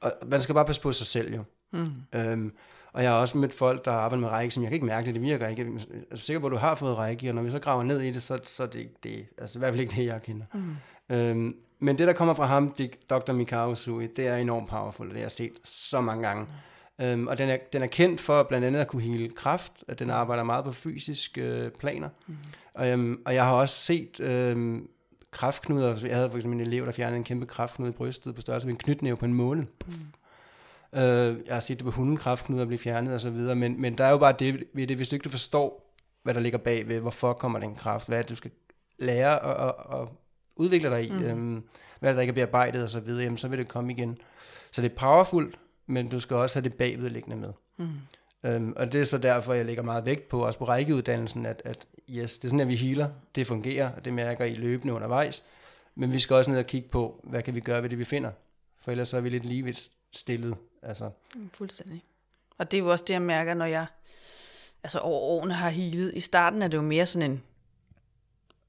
[0.03, 1.45] og man skal bare passe på sig selv jo.
[1.71, 1.91] Mm.
[2.15, 2.53] Øhm,
[2.93, 4.87] og jeg har også mødt folk, der har arbejdet med række, som jeg kan ikke
[4.87, 5.63] mærke det, det virker ikke.
[5.63, 8.01] Jeg er sikker på, at du har fået række, og når vi så graver ned
[8.01, 10.47] i det, så, så det, det altså i hvert fald ikke det, jeg kender.
[10.55, 10.77] Mm.
[11.13, 12.75] Øhm, men det, der kommer fra ham,
[13.11, 13.33] Dr.
[13.33, 16.47] Mikao Sui, det er enormt powerful, det har jeg set så mange gange.
[17.01, 19.99] Øhm, og den er, den er kendt for blandt andet at kunne hele kraft, at
[19.99, 22.09] den arbejder meget på fysiske øh, planer.
[22.27, 22.37] Mm.
[22.75, 24.89] Og, øhm, og jeg har også set øhm,
[25.31, 26.07] kraftknuder.
[26.07, 28.69] Jeg havde for eksempel en elev, der fjernede en kæmpe kraftknude i brystet på størrelse
[28.69, 29.65] med en knytnæve på en måned.
[29.87, 29.93] Mm.
[30.93, 31.01] Uh,
[31.47, 34.05] jeg har set det på hunden kraftknuder blive fjernet og så videre, men, men der
[34.05, 36.89] er jo bare det ved det, hvis du ikke du forstår, hvad der ligger bag
[36.89, 38.51] ved, hvorfor kommer den kraft, hvad er det, du skal
[38.99, 40.22] lære og, og, og
[40.57, 41.23] udvikle dig i, mm.
[41.23, 41.63] øhm,
[42.01, 44.19] hvad er der ikke er bearbejdet og så videre, jamen, så vil det komme igen.
[44.71, 45.55] Så det er powerful,
[45.87, 47.53] men du skal også have det bagvedliggende med.
[47.77, 47.89] Mm.
[48.49, 51.63] Um, og det er så derfor, jeg lægger meget vægt på, også på rækkeuddannelsen, at,
[51.65, 54.95] at yes, det er sådan, at vi healer, det fungerer, og det mærker I løbende
[54.95, 55.43] undervejs,
[55.95, 58.05] men vi skal også ned og kigge på, hvad kan vi gøre ved det, vi
[58.05, 58.31] finder,
[58.79, 60.55] for ellers så er vi lidt livet stillet.
[60.83, 61.11] Altså.
[61.35, 62.03] Mm, fuldstændig.
[62.59, 63.87] Og det er jo også det, jeg mærker, når jeg
[64.83, 66.15] altså over årene har healet.
[66.15, 67.43] I starten er det jo mere sådan en,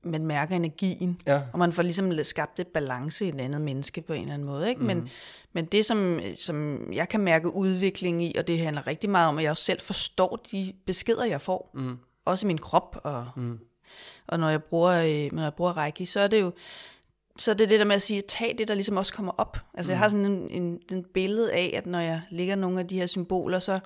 [0.03, 1.41] man mærker energien, ja.
[1.53, 4.47] og man får ligesom skabt et balance i et andet menneske på en eller anden
[4.47, 4.69] måde.
[4.69, 4.81] Ikke?
[4.81, 4.87] Mm.
[4.87, 5.09] Men,
[5.53, 9.37] men det, som, som jeg kan mærke udvikling i, og det handler rigtig meget om,
[9.37, 11.97] at jeg også selv forstår de beskeder, jeg får, mm.
[12.25, 13.59] også i min krop, og, mm.
[14.27, 16.51] og når jeg bruger, øh, når jeg bruger Reiki, så er det jo,
[17.37, 19.57] så er det det der med at sige, tag det, der ligesom også kommer op.
[19.73, 19.93] Altså mm.
[19.93, 22.99] jeg har sådan en, en, en billede af, at når jeg lægger nogle af de
[22.99, 23.79] her symboler, så,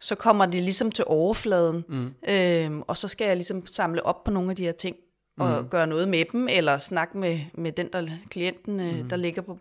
[0.00, 2.14] så kommer det ligesom til overfladen, mm.
[2.28, 4.96] øhm, og så skal jeg ligesom samle op på nogle af de her ting,
[5.38, 5.68] og mm.
[5.68, 9.08] gøre noget med dem, eller snakke med, med den, der klienten, øh, mm.
[9.08, 9.58] der ligger på,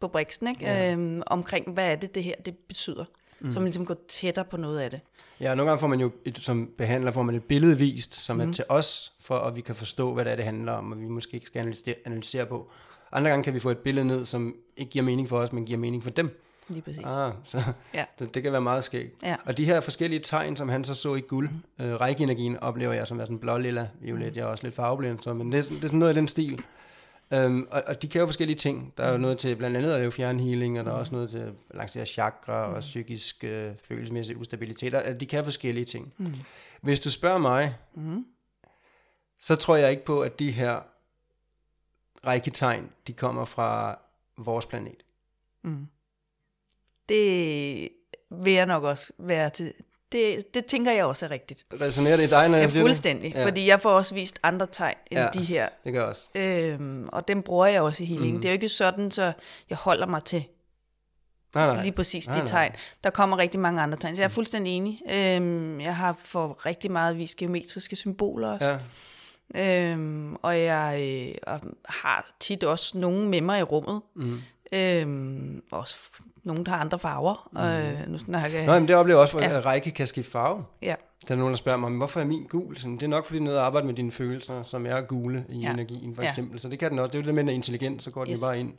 [0.00, 0.64] på briksen, ikke?
[0.64, 0.92] Ja.
[0.92, 3.04] Øhm, omkring, hvad er det, det her det betyder.
[3.40, 3.50] Mm.
[3.50, 5.00] Så man ligesom går tættere på noget af det.
[5.40, 8.36] Ja, nogle gange får man jo, et, som behandler, får man et billede vist, som
[8.36, 8.48] mm.
[8.48, 11.00] er til os, for at vi kan forstå, hvad det er, det handler om, og
[11.00, 12.70] vi måske skal analysere, analysere på.
[13.12, 15.64] Andre gange kan vi få et billede ned, som ikke giver mening for os, men
[15.64, 16.40] giver mening for dem.
[16.68, 17.04] Lige præcis.
[17.04, 17.58] Ah, så
[17.94, 18.04] Ja.
[18.18, 19.22] det, det kan være meget skægt.
[19.22, 19.36] Ja.
[19.46, 21.84] Og de her forskellige tegn, som han så så i guld, mm.
[21.84, 24.36] øh, rækkeenergien oplever jeg som er sådan blå, lilla, violet.
[24.36, 26.28] Jeg er også lidt farveblind, så, men det, er- det er sådan noget i den
[26.28, 26.64] stil.
[27.46, 28.92] Um, og, og de kan jo forskellige ting.
[28.96, 31.30] Der er jo noget til blandt andet at lave fjernhealing, og der er også noget
[31.30, 34.94] til at balancere chakra og psykisk øh, følelsesmæssig ustabilitet.
[34.94, 36.12] Og de kan forskellige ting.
[36.18, 36.34] Mm.
[36.80, 38.26] Hvis du spørger mig, mm.
[39.40, 40.80] så tror jeg ikke på, at de her
[42.26, 43.98] rækketegn, de kommer fra
[44.38, 45.02] vores planet.
[47.08, 47.88] Det
[48.44, 49.72] vil jeg nok også være til.
[50.12, 51.64] Det, det tænker jeg også er rigtigt.
[51.80, 52.88] Resonerer det i dig, når jeg Ja, siger det?
[52.88, 53.32] fuldstændig.
[53.34, 53.46] Ja.
[53.46, 55.28] Fordi jeg får også vist andre tegn end Ja.
[55.34, 55.68] de her.
[55.84, 56.28] Det gør jeg også.
[56.34, 58.34] Øhm, og dem bruger jeg også i healing.
[58.36, 58.42] Mm.
[58.42, 59.32] Det er jo ikke sådan, så
[59.70, 60.44] jeg holder mig til
[61.54, 61.82] Nej, nej.
[61.82, 62.46] lige præcis Nej, de nej.
[62.48, 62.72] tegn.
[63.04, 65.00] Der kommer rigtig mange andre tegn, så jeg er fuldstændig enig.
[65.10, 68.78] Øhm, jeg har for rigtig meget vist geometriske symboler også.
[69.54, 69.90] Ja.
[69.90, 70.98] Øhm, og jeg
[71.48, 74.00] øh, har tit også nogen med mig i rummet.
[74.16, 74.40] Mm.
[74.72, 75.96] Øhm, også
[76.44, 77.48] nogen, der har andre farver.
[77.52, 77.58] Mm.
[77.60, 78.66] Øh, nu snakker jeg...
[78.66, 79.60] Nå, men det oplever jeg også, at Ja.
[79.60, 80.64] række kan skifte farve.
[80.82, 80.94] Ja.
[81.28, 82.76] Der er nogen, der spørger mig, "Men hvorfor er min gul?
[82.76, 85.58] Sådan, det er nok, fordi den er arbejde med dine følelser, som er gule i
[85.58, 85.72] ja.
[85.72, 86.28] Energien, for Ja.
[86.28, 86.60] eksempel.
[86.60, 87.06] Så det kan den også.
[87.12, 88.40] Det er jo det med, den intelligent, så går den Yes.
[88.40, 88.72] jo bare ind.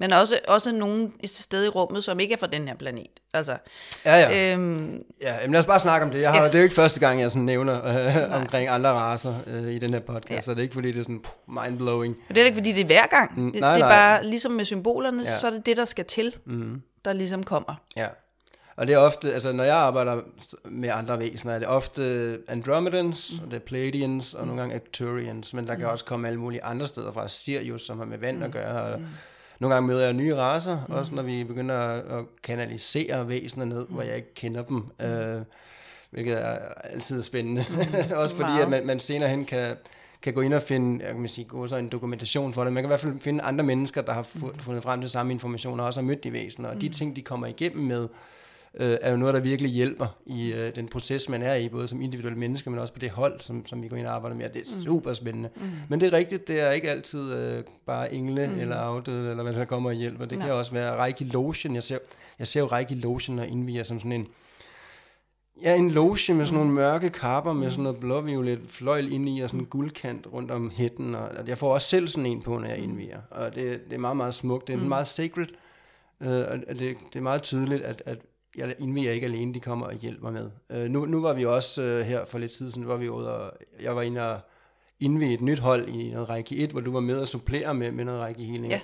[0.00, 3.06] Men også, også nogen til stede i rummet, som ikke er fra den her planet.
[3.34, 3.56] Altså,
[4.04, 4.52] Ja, ja.
[4.52, 6.20] øhm, ja jamen lad os bare snakke om det.
[6.20, 6.46] Jeg har, Ja.
[6.46, 9.78] Det er jo ikke første gang, jeg sådan nævner øh, omkring andre racer øh, i
[9.78, 10.40] den her podcast, ja.
[10.40, 12.16] Så det er ikke, fordi det er sådan mind-blowing.
[12.28, 13.40] og det er ikke, fordi det er hver gang.
[13.40, 13.96] Mm, det, nej, det er nej.
[13.96, 15.38] bare, ligesom med symbolerne, Ja.
[15.38, 16.82] så er det det, der skal til, Mm.
[17.04, 17.74] der ligesom kommer.
[17.96, 18.06] Ja.
[18.76, 20.16] Og det er ofte, altså når jeg arbejder
[20.64, 23.44] med andre væsener, er det ofte Andromedans, mm.
[23.44, 26.64] og det er Pleiadians, og nogle gange Arcturians, men der kan også komme alle mulige
[26.64, 29.00] andre steder fra, Sirius, som har med vand at gøre, og
[29.58, 30.94] nogle gange møder jeg nye racer, mm.
[30.94, 35.42] også når vi begynder at, kanalisere væsener ned, hvor jeg ikke kender dem, øh,
[36.10, 37.64] hvilket er altid spændende.
[38.16, 38.62] også fordi, Meget.
[38.62, 39.76] at man, man senere hen kan,
[40.22, 42.72] kan gå ind og finde, jeg kan sige, gå så en dokumentation for det.
[42.72, 45.32] Man kan i hvert fald finde andre mennesker, der har fu- fundet frem til samme
[45.32, 46.68] information, og også har mødt de væsener.
[46.68, 48.08] Og de ting, de kommer igennem med,
[48.78, 51.88] øh, er jo noget, der virkelig hjælper i øh, den proces, man er i, både
[51.88, 54.36] som individuel menneske, men også på det hold, som, som vi går ind og arbejder
[54.36, 54.48] med.
[54.48, 55.48] Det er super spændende.
[55.56, 55.62] Mm.
[55.88, 58.60] Men det er rigtigt, det er ikke altid øh, bare engle mm.
[58.60, 60.24] eller afdøde, eller hvad der kommer og hjælper.
[60.24, 60.56] Det kan Nej.
[60.56, 61.74] også være Reiki Lotion.
[61.74, 61.98] Jeg ser,
[62.38, 64.26] jeg ser jo Reiki Lotion og indviger som sådan en,
[65.62, 69.40] Ja, en loge med sådan nogle mørke kapper med sådan noget blåviolet fløjl ind i
[69.40, 71.14] og sådan en guldkant rundt om hætten.
[71.14, 73.20] Og og jeg får også selv sådan en på, når jeg indviger.
[73.30, 74.66] Og det, det er meget, meget smukt.
[74.66, 74.88] Det er mm.
[74.88, 75.46] meget sacred.
[76.20, 78.18] Uh, og det, det er meget tydeligt, at, at
[78.56, 80.50] jeg indviger ikke alene, de kommer og hjælper med.
[80.70, 83.36] Øh, nu, nu var vi også øh, her for lidt tid siden, var vi ude
[83.36, 84.40] og jeg var inde og
[85.00, 87.92] indvige et nyt hold i noget Reiki 1, hvor du var med og supplere med,
[87.92, 88.72] med noget Reiki healing.
[88.72, 88.80] Ja.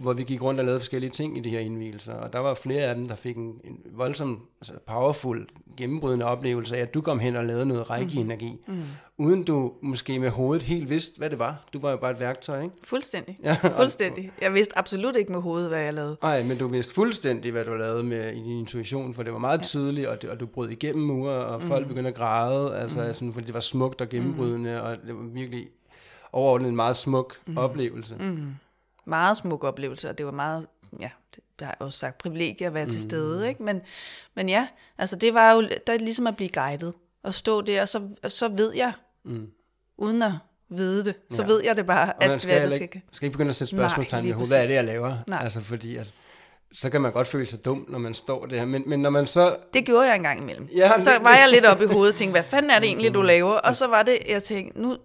[0.00, 2.14] Hvor vi gik rundt og lavede forskellige ting i de her indvielser.
[2.14, 6.76] Og der var flere af dem, der fik en, en voldsom, altså powerful, gennembrydende oplevelse
[6.76, 8.56] af, at du kom hen og lavede noget Reiki-energi.
[8.68, 8.82] Mm.
[9.18, 11.64] Uden du måske med hovedet helt vidste, hvad det var.
[11.72, 12.74] Du var jo bare et værktøj, ikke?
[12.84, 13.38] Fuldstændig.
[13.42, 14.30] Ja, og- Fuldstændig.
[14.42, 16.16] Jeg vidste absolut ikke med hovedet, hvad jeg lavede.
[16.22, 19.38] Nej, men du vidste fuldstændig, hvad du lavede med i din intuition, for det var
[19.38, 19.62] meget ja.
[19.62, 23.12] tydeligt, og, det, og du brød igennem mure, og folk begyndte at græde, altså mm.
[23.12, 24.86] sådan, fordi det var smukt og gennembrydende, mm.
[24.86, 25.66] og det var virkelig
[26.32, 27.58] overordnet en meget smuk mm.
[27.58, 28.14] oplevelse.
[28.20, 28.46] Mm.
[29.06, 30.66] Meget smuk oplevelse, og det var meget,
[31.00, 33.62] ja, det har jeg også sagt, privilegie at være til stede, ikke?
[33.62, 33.82] Men,
[34.34, 37.82] men ja, altså det var jo, der er ligesom at blive guidet, og stå der,
[37.82, 38.92] og så, og så ved jeg,
[39.24, 39.46] mm.
[39.98, 40.32] uden at
[40.68, 41.48] vide det, så Ja.
[41.48, 43.16] ved jeg det bare, Og at skal, hvad heller der ikke, skal...
[43.16, 44.52] skal ikke begynde at sætte spørgsmålstegn ved hovedet.
[44.52, 45.16] Hvad er det, jeg laver?
[45.26, 45.38] Nej.
[45.42, 46.12] Altså fordi, at
[46.72, 48.64] så kan man godt føle sig dum, når man står der.
[48.64, 49.56] Men, men når man så...
[49.74, 50.68] Det gjorde jeg engang imellem.
[50.76, 52.86] Ja, så det- var jeg lidt oppe i hovedet og tænkte, hvad fanden er det
[52.88, 53.52] egentlig, du laver?
[53.52, 54.96] Og så var det, jeg tænkte, nu,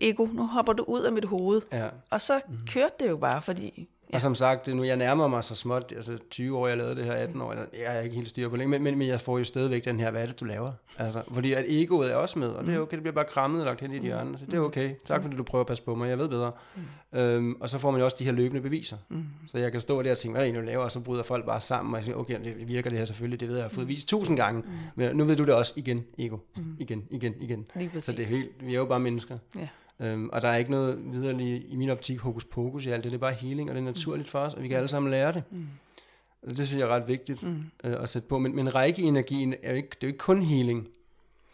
[0.00, 1.62] Ego, nu hopper du ud af mit hoved.
[1.72, 1.88] Ja.
[2.10, 3.88] Og så kørte det jo bare, fordi...
[4.12, 6.96] Og som sagt, det nu jeg nærmer mig så småt, altså 20 år, jeg lavede
[6.96, 9.20] det her, 18 år, jeg er ikke helt styr på længe, men, men, men jeg
[9.20, 10.72] får jo stadigvæk den her, hvad er det, du laver?
[10.98, 13.60] Altså, fordi at egoet er også med, og det er okay, det bliver bare krammet
[13.60, 14.94] og lagt hen i et hjørne, så det er okay.
[15.04, 16.52] Tak fordi du prøver at passe på mig, jeg ved bedre.
[17.12, 18.96] Øhm, og så får man jo også de her løbende beviser.
[19.50, 20.84] Så jeg kan stå der og tænke, hvad er det egentlig, du laver?
[20.84, 23.40] Og så bryder folk bare sammen, og jeg siger, okay, det virker det her selvfølgelig,
[23.40, 24.62] det ved jeg, jeg har fået vist tusind gange.
[24.94, 26.36] Men nu ved du det også igen, ego.
[26.78, 27.66] Igen, igen, igen.
[27.76, 29.38] Lige Så det er helt, vi er jo bare mennesker.
[29.58, 29.68] Ja.
[30.00, 33.12] Øhm, og der er ikke noget videre i min optik hokus pokus i alt det.
[33.12, 35.10] Det er bare healing, og det er naturligt for os, og vi kan alle sammen
[35.10, 35.42] lære det.
[35.50, 35.66] Mm.
[36.48, 37.64] Det synes jeg er ret vigtigt mm.
[37.84, 38.38] øh, at sætte på.
[38.38, 40.88] Men, men række-energien er jo ikke, det er jo ikke kun healing.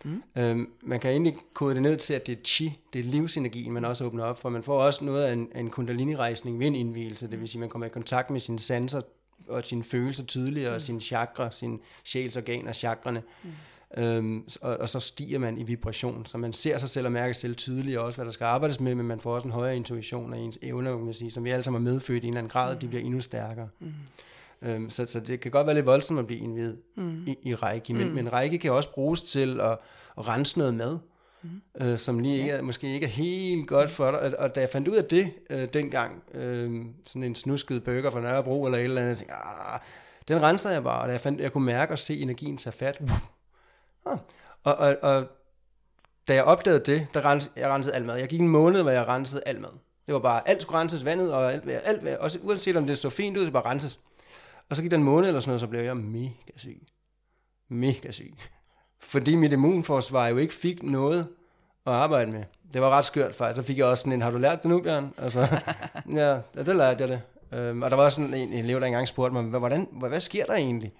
[0.04, 0.22] Mm.
[0.36, 3.72] Øhm, man kan egentlig kode det ned til, at det er chi, det er livsenergien,
[3.72, 4.48] man også åbner op for.
[4.48, 7.30] Man får også noget af en, af en kundalini-rejsning ved en indvielse.
[7.30, 9.00] Det vil sige, at man kommer i kontakt med sine sanser
[9.48, 10.74] og sine følelser tydeligere, mm.
[10.74, 13.22] og sine chakra, sine sjælsorganer, chakrene.
[13.42, 13.50] Mm.
[13.96, 17.32] Øhm, og, og så stiger man i vibration, så man ser sig selv og mærker
[17.32, 19.76] sig selv tydeligere også, hvad der skal arbejdes med, men man får også en højere
[19.76, 22.32] intuition af ens evner, kan man sige, som vi alle sammen er medfødt i en
[22.32, 22.80] eller anden grad, mm.
[22.80, 23.68] de bliver endnu stærkere.
[23.80, 23.92] Mm.
[24.62, 27.24] Øhm, så, så det kan godt være lidt voldsomt at blive indvidet mm.
[27.26, 28.14] i, i Reiki, men, mm.
[28.14, 29.78] men Reiki kan også bruges til at,
[30.18, 30.98] at rense noget mad.
[31.42, 31.50] mm.
[31.80, 34.20] øh, som lige ikke er, måske ikke er helt godt for dig.
[34.20, 38.10] Og, og da jeg fandt ud af det øh, dengang, øh, sådan en snusket burger
[38.10, 39.80] fra Nørrebro eller et eller andet, jeg tænkte, ah,
[40.28, 42.72] den renser jeg bare, og da jeg, fandt, jeg kunne mærke og se energien tage
[42.72, 43.02] fat.
[44.06, 44.18] Ah.
[44.64, 45.26] Og, og, og
[46.28, 48.16] da jeg opdagede det, der rens, jeg rensede alt mad.
[48.16, 49.70] Jeg gik en måned, hvor jeg rensede alt mad.
[50.06, 52.98] Det var bare, alt skulle renses, vandet og alt, alt, alt også uanset om det
[52.98, 54.00] så fint ud, så bare renses.
[54.70, 56.82] Og så gik der en måned eller sådan noget, så blev jeg mega syg.
[57.68, 58.34] Mega syg.
[59.00, 61.28] Fordi mit immunforsvar jo ikke fik noget
[61.86, 62.44] at arbejde med.
[62.72, 63.62] Det var ret skørt faktisk.
[63.62, 65.14] Så fik jeg også sådan en, har du lært det nu, Bjørn?
[65.18, 65.40] Altså,
[66.20, 67.22] ja, det lærte jeg det.
[67.58, 70.44] Øhm, og der var sådan en elev, der engang spurgte mig, hvordan, hvad, hvad sker
[70.44, 70.92] der egentlig?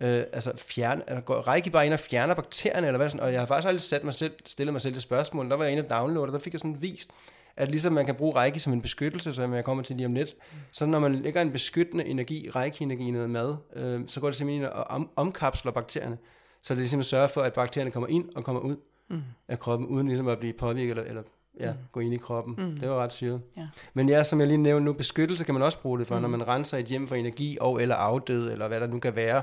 [0.00, 3.26] Øh, altså, fjerne, altså, går Reiki bare ind og fjerner bakterierne, eller hvad sådan?
[3.26, 5.50] Og jeg har faktisk aldrig sat mig selv, stillet mig selv det spørgsmål.
[5.50, 7.10] Der var jeg inde og downloade, der fik jeg sådan vist,
[7.56, 10.14] at ligesom man kan bruge Reiki som en beskyttelse, som jeg kommer til lige om
[10.14, 10.36] lidt,
[10.72, 14.36] så når man lægger en beskyttende energi, Reiki-energi i noget mad, øh, så går det
[14.36, 16.18] simpelthen ind og om, omkapsler bakterierne.
[16.62, 18.76] Så det simpelthen sørger for, at bakterierne kommer ind og kommer ud
[19.08, 19.22] mm.
[19.48, 21.22] af kroppen, uden ligesom at blive påvirket eller, eller
[21.60, 21.78] ja, mm.
[21.92, 22.54] gå ind i kroppen.
[22.58, 22.76] Mm.
[22.80, 23.40] Det var ret syret.
[23.56, 23.68] Ja.
[23.94, 26.22] Men ja, som jeg lige nævnte nu, beskyttelse kan man også bruge det for, mm.
[26.22, 29.16] når man renser et hjem for energi og eller afdød, eller hvad der nu kan
[29.16, 29.42] være,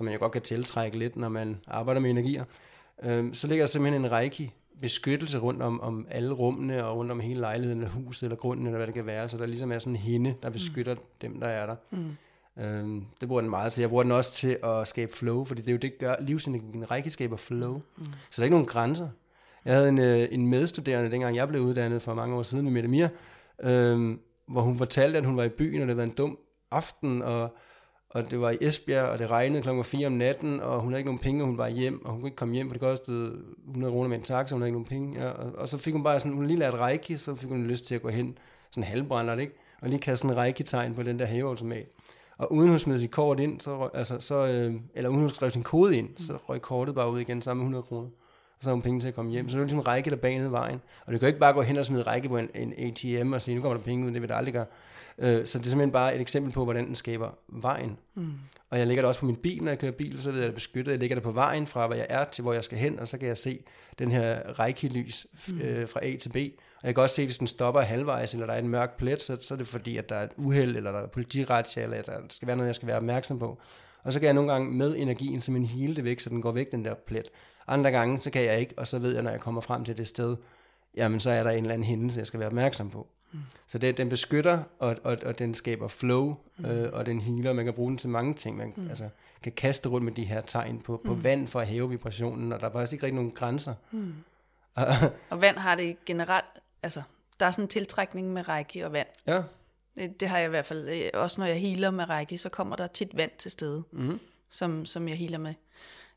[0.00, 2.44] som man jo godt kan tiltrække lidt, når man arbejder med energier.
[3.02, 7.12] Øhm, så ligger der simpelthen en reiki beskyttelse rundt om, om alle rummene og rundt
[7.12, 9.28] om hele lejligheden, eller huset, eller grunden, eller hvad det kan være.
[9.28, 11.00] Så der ligesom er sådan en hende, der beskytter mm.
[11.20, 11.76] dem, der er der.
[11.90, 12.62] Mm.
[12.62, 13.80] Øhm, det bruger den meget til.
[13.80, 16.90] Jeg bruger den også til at skabe flow, fordi det er jo det, gør livsenergien.
[16.90, 17.74] Reiki skaber flow.
[17.98, 18.04] Mm.
[18.30, 19.08] Så der er ikke nogen grænser.
[19.64, 22.72] Jeg havde en, øh, en medstuderende, dengang jeg blev uddannet for mange år siden med
[22.72, 23.08] Mette Mia,
[23.62, 24.16] øh,
[24.48, 26.38] hvor hun fortalte, at hun var i byen, og det var en dum
[26.70, 27.56] aften, og,
[28.10, 31.00] og det var i Esbjerg, og det regnede klokken 4 om natten, og hun havde
[31.00, 32.80] ikke nogen penge, og hun var hjem, og hun kunne ikke komme hjem, for det
[32.80, 35.22] kostede 100 kroner med en taxa, hun havde ikke nogen penge.
[35.22, 37.66] Ja, og, og, så fik hun bare sådan, hun lige lært reiki, så fik hun
[37.66, 38.38] lyst til at gå hen,
[38.70, 39.52] sådan halvbrænder ikke?
[39.82, 41.86] Og lige kaste en reiki-tegn på den der haveautomat.
[42.38, 45.50] Og uden hun smed sit kort ind, så, altså, så, øh, eller uden hun skrev
[45.50, 48.08] sin kode ind, så røg kortet bare ud igen sammen med 100 kroner
[48.60, 49.48] og så har hun penge til at komme hjem.
[49.48, 50.80] Så det er ligesom en række, der banede vejen.
[51.06, 53.32] Og det kan jo ikke bare gå hen og smide række på en, en ATM
[53.32, 54.66] og sige, nu kommer der penge ud, det vil der aldrig gøre.
[55.18, 57.96] Øh, så det er simpelthen bare et eksempel på, hvordan den skaber vejen.
[58.14, 58.32] Mm.
[58.70, 60.54] Og jeg lægger det også på min bil, når jeg kører bil, så er det
[60.54, 60.92] beskyttet.
[60.92, 63.08] Jeg lægger det på vejen fra, hvor jeg er til, hvor jeg skal hen, og
[63.08, 63.62] så kan jeg se
[63.98, 65.60] den her rækkelys mm.
[65.60, 66.36] øh, fra A til B.
[66.82, 69.22] Og jeg kan også se, hvis den stopper halvvejs, eller der er en mørk plet,
[69.22, 72.02] så, så er det fordi, at der er et uheld, eller der er politiretja, eller
[72.02, 73.60] der skal være noget, jeg skal være opmærksom på.
[74.02, 76.42] Og så kan jeg nogle gange med energien som en hele det væk, så den
[76.42, 77.30] går væk, den der plet.
[77.66, 79.98] Andre gange, så kan jeg ikke, og så ved jeg, når jeg kommer frem til
[79.98, 80.36] det sted,
[80.96, 83.06] jamen så er der en eller anden hændelse, jeg skal være opmærksom på.
[83.32, 83.38] Mm.
[83.66, 86.64] Så det, den beskytter, og, og, og den skaber flow, mm.
[86.64, 88.56] øh, og den healer, man kan bruge den til mange ting.
[88.56, 88.88] Man mm.
[88.88, 89.08] altså,
[89.42, 91.24] kan kaste rundt med de her tegn på, på mm.
[91.24, 93.74] vand for at hæve vibrationen, og der er faktisk ikke rigtig nogen grænser.
[93.90, 94.14] Mm.
[95.30, 96.44] og vand har det generelt,
[96.82, 97.02] altså
[97.40, 99.08] der er sådan en tiltrækning med række og vand.
[99.26, 99.42] Ja.
[99.94, 102.48] Det, det har jeg i hvert fald, øh, også når jeg healer med række, så
[102.48, 104.20] kommer der tit vand til stede, mm.
[104.50, 105.54] som, som jeg healer med.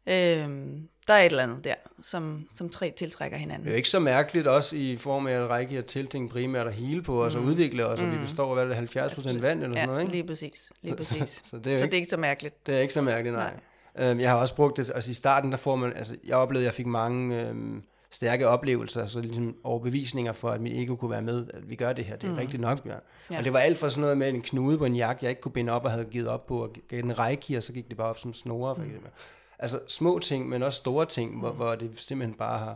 [0.08, 3.64] Øhm, der er et eller andet der, som, som tre tiltrækker hinanden.
[3.64, 6.68] Det er jo ikke så mærkeligt også i form af at række af tilting primært
[6.68, 7.42] at hele på os mm.
[7.42, 8.08] og udvikle os, mm.
[8.08, 10.12] og vi består af, hvad det 70 procent vand eller ja, sådan noget, ikke?
[10.12, 10.72] lige præcis.
[10.82, 11.30] Lige præcis.
[11.30, 12.68] så, så, det er, så ikke, det er ikke så mærkeligt.
[12.68, 13.54] Det er ikke så mærkeligt, nej.
[13.96, 14.10] nej.
[14.10, 16.64] Øhm, jeg har også brugt det, altså i starten, der får man, altså jeg oplevede,
[16.64, 21.12] at jeg fik mange øhm, stærke oplevelser, så ligesom overbevisninger for, at mit ego kunne
[21.12, 22.38] være med, at vi gør det her, det er mm.
[22.38, 23.02] rigtigt nok, Bjørn.
[23.32, 23.38] Ja.
[23.38, 25.42] Og det var alt fra sådan noget med en knude på en jakke, jeg ikke
[25.42, 27.90] kunne binde op og havde givet op på, og gav en række, og så gik
[27.90, 28.90] det bare op som snore, for mm.
[29.64, 31.40] Altså små ting, men også store ting, mm.
[31.40, 32.76] hvor, hvor det simpelthen bare har,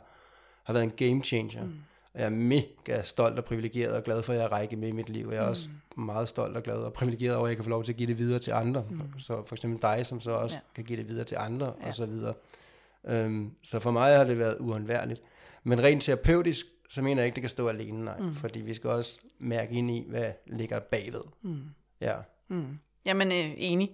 [0.63, 1.63] har været en game changer.
[1.63, 1.73] Mm.
[2.13, 4.91] Og jeg er mega stolt og privilegeret og glad for, at jeg række med i
[4.91, 5.29] mit liv.
[5.31, 5.49] Jeg er mm.
[5.49, 7.97] også meget stolt og glad og privilegeret over, at jeg kan få lov til at
[7.97, 8.85] give det videre til andre.
[8.89, 9.19] Mm.
[9.19, 10.61] Så for eksempel dig, som så også ja.
[10.75, 11.87] kan give det videre til andre, ja.
[11.87, 12.33] og så videre.
[13.03, 15.21] Um, så for mig har det været uundværligt.
[15.63, 18.19] Men rent terapeutisk, så mener jeg ikke, det kan stå alene, nej.
[18.19, 18.33] Mm.
[18.33, 21.23] Fordi vi skal også mærke ind i, hvad ligger bagved.
[21.41, 21.61] Mm.
[22.01, 22.15] Ja.
[22.47, 22.79] Mm.
[23.07, 23.91] Jamen, øh, enig.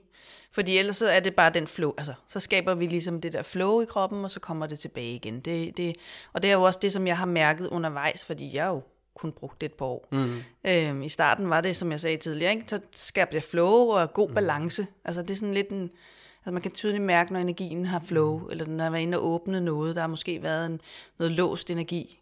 [0.52, 3.44] Fordi ellers så er det bare den flow, altså, så skaber vi ligesom det der
[3.44, 5.40] flow i kroppen, og så kommer det tilbage igen.
[5.40, 5.96] Det, det,
[6.34, 8.82] og det er jo også det, som jeg har mærket undervejs, fordi jeg jo
[9.16, 10.08] kun brugt det et par år.
[10.12, 10.38] Mm.
[10.68, 12.66] Øhm, I starten var det, som jeg sagde tidligere, ikke?
[12.68, 14.36] så skabte jeg flow og god mm.
[14.36, 14.88] balance.
[15.06, 15.92] Altså det er sådan lidt en,
[16.40, 18.50] altså man kan tydeligt mærke, når energien har flow, mm.
[18.52, 20.82] eller den har været inde og åbne noget, der har måske været en,
[21.20, 22.20] noget låst energi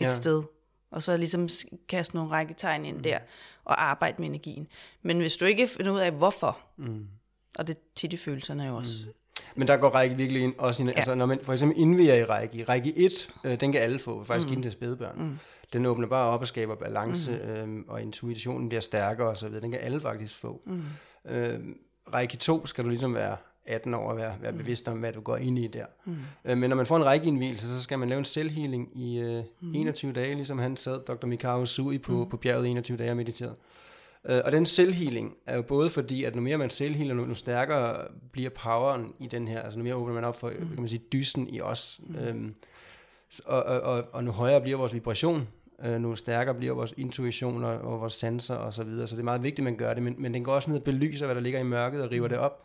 [0.00, 0.10] et ja.
[0.10, 0.42] sted
[0.90, 1.48] og så ligesom
[1.88, 3.02] kaste nogle række tegn ind mm.
[3.02, 3.18] der,
[3.64, 4.66] og arbejde med energien.
[5.02, 7.06] Men hvis du ikke finder ud af, hvorfor, mm.
[7.58, 9.06] og det tit i følelserne jo også.
[9.06, 9.12] Mm.
[9.54, 10.96] Men der går række virkelig ind, også ind, ja.
[10.96, 14.24] altså når man for eksempel indviger i række, række 1, øh, den kan alle få,
[14.24, 14.48] faktisk mm.
[14.48, 15.18] give den til spædebørn.
[15.18, 15.38] Mm.
[15.72, 17.78] Den åbner bare op og skaber balance, mm.
[17.78, 19.62] øh, og intuitionen bliver stærkere og så videre.
[19.62, 20.62] Den kan alle faktisk få.
[20.66, 20.82] Mm.
[21.30, 21.60] Øh,
[22.14, 23.36] række 2 skal du ligesom være
[23.70, 24.58] 18 år at være, være mm.
[24.58, 25.84] bevidst om, hvad du går ind i der.
[26.04, 26.16] Mm.
[26.44, 29.44] Øh, men når man får en rækkeindvielse, så skal man lave en selvhealing i øh,
[29.60, 29.74] mm.
[29.74, 31.26] 21 dage, ligesom han sad, Dr.
[31.26, 32.30] Mikao Sui, på, mm.
[32.30, 33.54] på bjerget 21 dage og mediterede.
[34.24, 37.34] Øh, og den selvhealing er jo både fordi, at nu mere man selvhealer, nu, nu
[37.34, 40.56] stærkere bliver poweren i den her, altså nu mere åbner man op for, mm.
[40.56, 42.00] kan man sige, dysen i os.
[42.06, 42.16] Mm.
[42.16, 42.54] Øhm,
[43.44, 45.48] Og, og, og, og nu højere bliver vores vibration,
[45.84, 49.06] øh, nu stærkere bliver vores intuition og, og vores sanser og så videre.
[49.06, 50.78] Så det er meget vigtigt, at man gør det, men, men den går også ned
[50.78, 52.64] og belyser, hvad der ligger i mørket og river det op.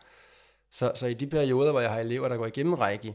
[0.76, 3.14] Så, så i de perioder, hvor jeg har elever, der går igennem Reiki,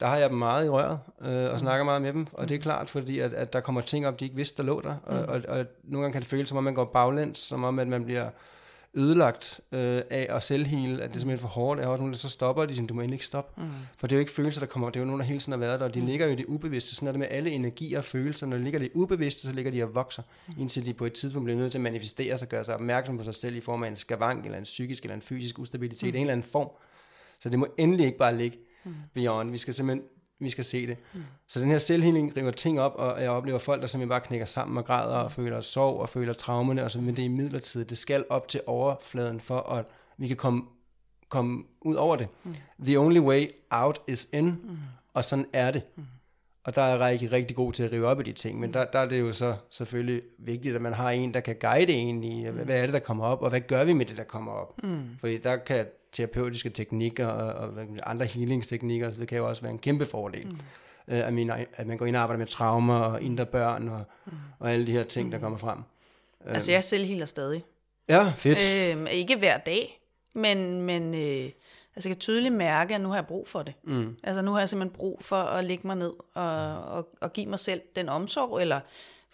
[0.00, 2.54] der har jeg dem meget i røret øh, og snakker meget med dem, og det
[2.54, 4.94] er klart, fordi at, at der kommer ting op, de ikke vidste, der lå der,
[5.06, 7.78] og, og, og nogle gange kan det føles, som om man går baglæns, som om
[7.78, 8.30] at man bliver
[8.94, 11.80] ødelagt øh, af at selvhile, at det er simpelthen for hårdt.
[11.80, 13.60] Har også nogle, der så stopper de, siger, du må endelig ikke stoppe.
[13.62, 13.68] Mm.
[13.96, 15.52] For det er jo ikke følelser, der kommer, det er jo nogen, der hele tiden
[15.52, 16.06] har været der, og de mm.
[16.06, 16.94] ligger jo i det ubevidste.
[16.94, 18.46] Sådan er det med alle energier og følelser.
[18.46, 20.54] Når de ligger i det ubevidste, så ligger de og vokser, mm.
[20.58, 23.18] indtil de på et tidspunkt bliver nødt til at manifestere sig og gøre sig opmærksom
[23.18, 26.14] på sig selv i form af en skavank, eller en psykisk, eller en fysisk ustabilitet,
[26.14, 26.16] mm.
[26.16, 26.70] en eller anden form.
[27.40, 28.94] Så det må endelig ikke bare ligge mm.
[29.14, 29.50] beyond.
[29.50, 30.08] Vi skal simpelthen
[30.40, 30.96] vi skal se det.
[31.14, 31.22] Mm.
[31.48, 34.46] Så den her selvhealing river ting op, og jeg oplever folk, der simpelthen bare knækker
[34.46, 37.90] sammen og græder og føler sorg og føler traumerne, og så, men det er midlertidigt.
[37.90, 39.84] Det skal op til overfladen for, at
[40.18, 40.62] vi kan komme,
[41.28, 42.28] komme ud over det.
[42.44, 42.54] Mm.
[42.84, 44.78] The only way out is in, mm.
[45.14, 45.82] og sådan er det.
[45.96, 46.04] Mm.
[46.64, 48.84] Og der er rigtig, rigtig god til at rive op i de ting, men der,
[48.84, 52.24] der er det jo så selvfølgelig vigtigt, at man har en, der kan guide en
[52.24, 54.24] i, hvad, hvad er det, der kommer op, og hvad gør vi med det, der
[54.24, 54.82] kommer op?
[54.82, 55.02] Mm.
[55.18, 59.72] Fordi der kan terapeutiske teknikker og, og andre healingsteknikker, så det kan jo også være
[59.72, 60.46] en kæmpe fordel.
[60.46, 60.58] Mm.
[61.08, 64.04] Øh, at, man, at man går ind og arbejder med traumer og indre børn og,
[64.26, 64.32] mm.
[64.58, 65.42] og alle de her ting, der mm.
[65.42, 65.78] kommer frem.
[66.46, 67.64] Altså jeg selv healer stadig.
[68.08, 68.58] Ja, fedt.
[68.98, 70.00] Øh, ikke hver dag,
[70.34, 71.50] men, men øh,
[71.96, 73.74] altså jeg kan tydeligt mærke, at nu har jeg brug for det.
[73.84, 74.16] Mm.
[74.22, 77.46] Altså nu har jeg simpelthen brug for at lægge mig ned og, og, og give
[77.46, 78.80] mig selv den omsorg, eller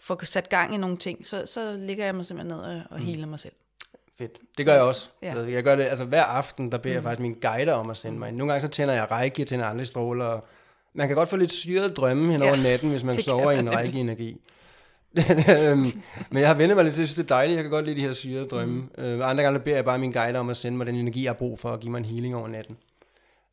[0.01, 3.01] få sat gang i nogle ting, så, så ligger jeg mig simpelthen ned og, og
[3.01, 3.07] mm.
[3.07, 3.53] healer mig selv.
[4.19, 4.39] Fedt.
[4.59, 5.11] Det gør jeg også.
[5.23, 5.29] Ja.
[5.29, 6.97] Altså, jeg gør det, altså hver aften, der beder mm.
[6.97, 8.33] jeg faktisk mine guider om at sende mig.
[8.33, 10.25] Nogle gange så tænder jeg række, jeg tænder andre stråler.
[10.25, 10.47] Og
[10.95, 12.63] man kan godt få lidt syret drømme hen over ja.
[12.63, 14.41] natten, hvis man sover i en række energi.
[15.21, 15.87] Øhm,
[16.31, 17.57] men jeg har vendt mig lidt til, jeg synes, det er dejligt.
[17.57, 18.75] Jeg kan godt lide de her syrede drømme.
[18.75, 19.05] Mm.
[19.05, 21.29] Øh, andre gange beder jeg bare mine guider om at sende mig den energi, jeg
[21.29, 22.77] har brug for, at give mig en healing over natten.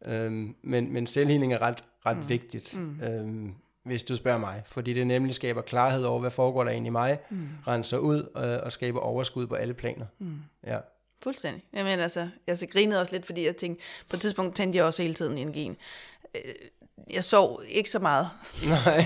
[0.06, 2.30] Øhm, men, men selvhealing er ret, ret mm.
[2.30, 2.78] vigtigt.
[2.78, 3.02] Mm.
[3.04, 4.63] Øhm, hvis du spørger mig.
[4.65, 7.48] Fordi det nemlig skaber klarhed over, hvad foregår der egentlig i mig, mm.
[7.67, 10.06] renser ud øh, og skaber overskud på alle planer.
[10.19, 10.38] Mm.
[10.67, 10.78] Ja.
[11.24, 11.63] Fuldstændig.
[11.74, 14.86] Jamen altså, jeg så grinede også lidt, fordi jeg tænkte, på et tidspunkt tændte jeg
[14.86, 15.78] også hele tiden energien.
[16.36, 16.41] Øh,
[17.13, 18.30] jeg sov ikke så meget.
[18.69, 19.04] Nej,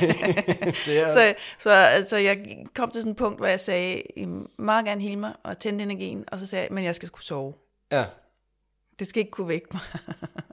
[0.86, 1.10] det er...
[1.10, 4.26] så, så altså, jeg kom til sådan et punkt, hvor jeg sagde, I
[4.58, 7.24] meget gerne hele mig og tænde energien, og så sagde jeg, men jeg skal kunne
[7.24, 7.54] sove.
[7.92, 8.06] Ja.
[9.00, 9.82] Det skal ikke kunne vække mig.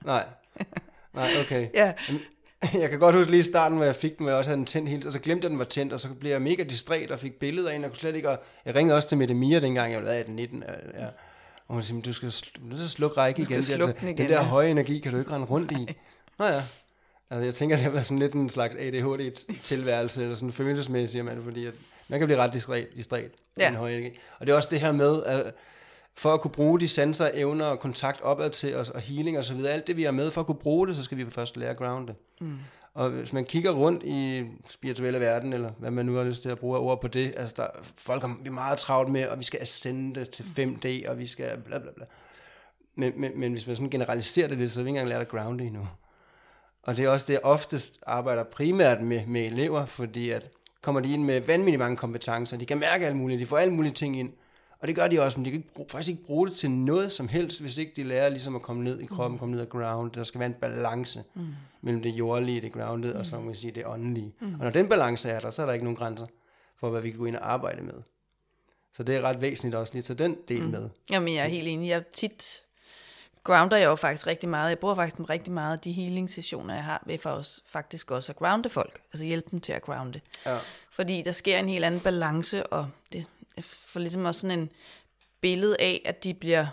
[0.05, 0.27] Nej.
[1.15, 1.69] Nej, okay.
[1.75, 1.93] Ja.
[2.83, 4.59] Jeg kan godt huske lige i starten, hvor jeg fik den, hvor jeg også havde
[4.59, 6.63] den tændt helt, og så glemte jeg, den var tændt, og så blev jeg mega
[6.63, 9.19] distræt og fik billeder af en, og kunne slet ikke, og jeg ringede også til
[9.19, 10.65] Mette Mia dengang, jeg var 18 19,
[10.99, 11.07] ja.
[11.69, 12.29] Og hun siger, du skal,
[12.71, 13.63] du skal slukke række igen.
[13.63, 14.19] Slukke den, igen.
[14.19, 14.43] Den der ja.
[14.43, 15.97] høje energi kan du ikke rende rundt i.
[16.39, 16.63] Nå ja.
[17.31, 21.43] Altså, jeg tænker, det har været sådan lidt en slags ADHD-tilværelse, eller sådan følelsesmæssigt, man,
[21.45, 21.75] fordi at
[22.09, 23.67] man kan blive ret distræt, distræt ja.
[23.67, 24.19] den høje energi.
[24.39, 25.55] Og det er også det her med, at
[26.17, 29.45] for at kunne bruge de sensorer, evner og kontakt opad til os, og healing og
[29.45, 31.31] så videre, alt det vi har med, for at kunne bruge det, så skal vi
[31.31, 32.15] først lære at grounde.
[32.41, 32.59] Mm.
[32.95, 36.49] Og hvis man kigger rundt i spirituelle verden, eller hvad man nu har lyst til
[36.49, 39.39] at bruge ord på det, altså der, folk har vi er meget travlt med, og
[39.39, 42.05] vi skal ascende til 5D, og vi skal bla bla bla.
[42.95, 45.21] Men, men, men hvis man sådan generaliserer det lidt, så har vi ikke engang lært
[45.21, 45.89] at grounde endnu.
[46.83, 50.51] Og det er også det, jeg oftest arbejder primært med, med elever, fordi at
[50.83, 53.75] kommer de ind med vanvittigt mange kompetencer, de kan mærke alt muligt, de får alle
[53.75, 54.33] mulige ting ind,
[54.85, 56.71] og det gør de også, men de kan ikke bruge, faktisk ikke bruge det til
[56.71, 59.39] noget som helst, hvis ikke de lærer ligesom at komme ned i kroppen, mm.
[59.39, 60.13] komme ned og ground.
[60.13, 61.47] Der skal være en balance mm.
[61.83, 63.19] mellem det jordlige, det grounded, mm.
[63.19, 64.35] og så må man sige det åndelige.
[64.41, 64.55] Mm.
[64.55, 66.27] Og når den balance er der, så er der ikke nogen grænser
[66.81, 67.95] for, hvad vi kan gå ind og arbejde med.
[68.93, 70.71] Så det er ret væsentligt også lige at tage den del mm.
[70.71, 70.89] med.
[71.11, 71.89] Jamen, jeg er helt enig.
[71.89, 72.65] Jeg tit
[73.45, 74.69] grounder jeg jo faktisk rigtig meget.
[74.69, 78.11] Jeg bruger faktisk rigtig meget af de healing sessioner, jeg har, ved for os faktisk
[78.11, 79.01] også at grounde folk.
[79.13, 80.21] Altså hjælpe dem til at grounde.
[80.47, 80.59] Ja.
[80.91, 83.27] Fordi der sker en helt anden balance, og det
[83.61, 84.71] får ligesom også sådan en
[85.41, 86.67] billede af, at de bliver,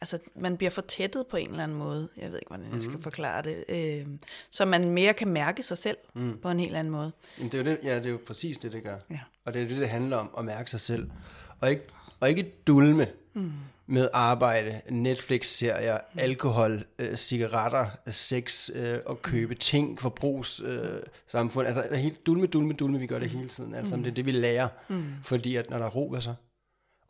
[0.00, 2.08] altså man bliver fortættet på en eller anden måde.
[2.16, 3.02] Jeg ved ikke, hvordan jeg skal mhm.
[3.02, 3.64] forklare det.
[3.68, 4.06] Øh,
[4.50, 6.38] så man mere kan mærke sig selv mm.
[6.42, 7.12] på en helt anden måde.
[7.38, 8.96] Jamen, det er jo det, ja, det er jo præcis det, det gør.
[9.10, 9.20] Ja.
[9.44, 11.10] Og det er det, det handler om, at mærke sig selv.
[11.60, 11.82] Og ikke,
[12.20, 13.06] og ikke dulme.
[13.34, 13.52] Mm
[13.90, 16.18] med arbejde, Netflix-serier, mm.
[16.18, 20.96] alkohol, øh, cigaretter, sex øh, og købe ting, forbrugssamfund.
[20.96, 21.66] Øh, samfund.
[21.66, 23.74] altså det er helt dulme, dulme, dulme, vi gør det hele tiden.
[23.74, 24.02] Altså mm.
[24.02, 24.68] det er det, vi lærer.
[24.88, 25.04] Mm.
[25.22, 26.34] Fordi at når der er ro, hvad så?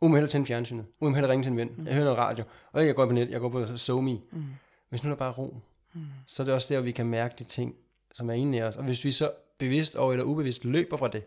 [0.01, 0.85] Må hellere tænde fjernsynet.
[0.99, 1.71] Må hellere ringe til en ven.
[1.77, 1.85] Mm.
[1.85, 2.43] Jeg hører noget radio.
[2.71, 4.21] Og jeg går på net, jeg går på SoMe.
[4.31, 4.43] Mm.
[4.89, 5.57] Hvis nu er der bare ro,
[5.93, 6.01] mm.
[6.27, 7.75] så er det også der, vi kan mærke de ting,
[8.13, 8.77] som er inde i os.
[8.77, 11.23] Og hvis vi så bevidst og eller ubevidst løber fra det,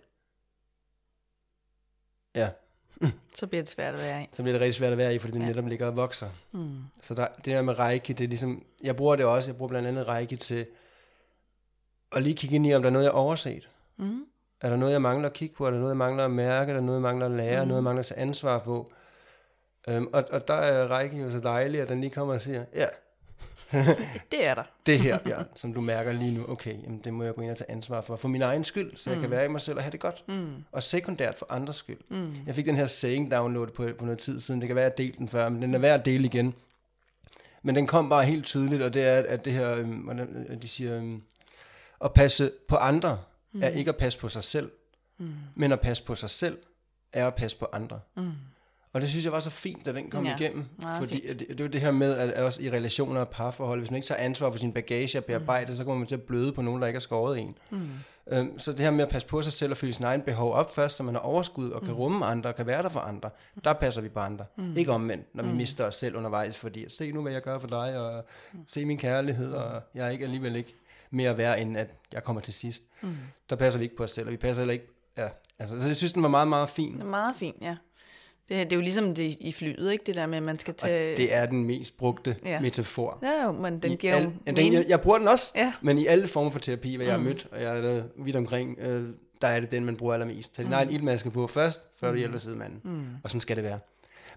[2.34, 2.48] ja,
[3.34, 4.26] så bliver det svært at være i.
[4.32, 5.46] Så bliver det rigtig svært at være i, fordi det ja.
[5.46, 6.28] netop ligger og vokser.
[6.52, 6.78] Mm.
[7.00, 9.68] Så der, det der med Reiki, det er ligesom, jeg bruger det også, jeg bruger
[9.68, 10.66] blandt andet Reiki til
[12.12, 13.68] at lige kigge ind i, om der er noget, jeg har overset.
[13.96, 14.24] Mm.
[14.60, 15.66] Er der noget, jeg mangler at kigge på?
[15.66, 16.70] Er der noget, jeg mangler at mærke?
[16.70, 17.64] Er der noget, jeg mangler at lære?
[17.64, 17.68] Mm.
[17.68, 18.92] Noget, jeg mangler at tage ansvar på?
[19.88, 22.64] Um, og, og der er Reiki jo så dejlig, at den lige kommer og siger,
[22.74, 22.86] ja,
[24.32, 24.62] det er der.
[24.86, 27.50] det her, Bjørn, som du mærker lige nu, okay, jamen det må jeg gå ind
[27.50, 29.76] og tage ansvar for, for min egen skyld, så jeg kan være i mig selv
[29.76, 30.24] og have det godt.
[30.28, 30.64] Mm.
[30.72, 32.00] Og sekundært for andres skyld.
[32.08, 32.36] Mm.
[32.46, 34.92] Jeg fik den her saying download på, på noget tid siden, det kan være, at
[34.92, 36.54] jeg delte den før, men den er værd at dele igen.
[37.62, 40.68] Men den kom bare helt tydeligt, og det er, at det her, øhm, øh, de
[40.68, 41.22] siger, øhm,
[42.04, 43.18] at passe på andre,
[43.52, 43.62] mm.
[43.62, 44.70] er ikke at passe på sig selv,
[45.18, 45.32] mm.
[45.54, 46.58] men at passe på sig selv,
[47.12, 48.00] er at passe på andre.
[48.16, 48.32] Mm.
[48.94, 50.64] Og det synes jeg var så fint, da den kom Ja, igennem.
[50.98, 51.38] Fordi fint.
[51.40, 53.96] det, det er jo det her med, at også i relationer og parforhold, hvis man
[53.96, 55.76] ikke tager ansvar for sin bagage og bearbejde, mm.
[55.76, 57.58] så kommer man til at bløde på nogen, der ikke har skåret en.
[57.70, 57.88] Mm.
[58.26, 60.52] Øhm, så det her med at passe på sig selv og fylde sin egen behov
[60.54, 61.96] op først, så man har overskud og kan Mm.
[61.98, 63.30] rumme andre og kan være der for andre,
[63.64, 64.44] der passer vi på andre.
[64.56, 64.76] Mm.
[64.76, 67.66] Ikke omvendt, når vi mister os selv undervejs, fordi se nu, hvad jeg gør for
[67.68, 68.58] dig, og Mm.
[68.68, 70.74] se min kærlighed, og jeg er ikke alligevel ikke
[71.10, 72.82] mere værd, end at jeg kommer til sidst.
[73.02, 73.16] Mm.
[73.50, 74.86] Der passer vi ikke på os selv, og vi passer heller ikke...
[75.18, 75.28] Ja,
[75.58, 77.02] altså, så jeg synes, den var meget, meget fin.
[77.06, 77.76] Meget fint, ja.
[78.48, 80.04] Det, det er jo ligesom det i flyet, ikke?
[80.06, 81.12] Det der med, at man skal tage...
[81.12, 82.60] Og det er den mest brugte Ja.
[82.60, 83.18] metafor.
[83.22, 85.72] Ja, jo, men den I giver al, jo den, jeg, jeg bruger den også, Ja.
[85.82, 88.78] men i alle former for terapi, hvad jeg har mødt, og jeg lavet vidt omkring,
[88.80, 89.08] øh,
[89.42, 90.54] der er det den, man bruger allermest.
[90.54, 92.80] Tag din egen ildmaske på først, før du hjælper sidemanden.
[92.84, 93.04] Mm.
[93.24, 93.78] Og sådan skal det være.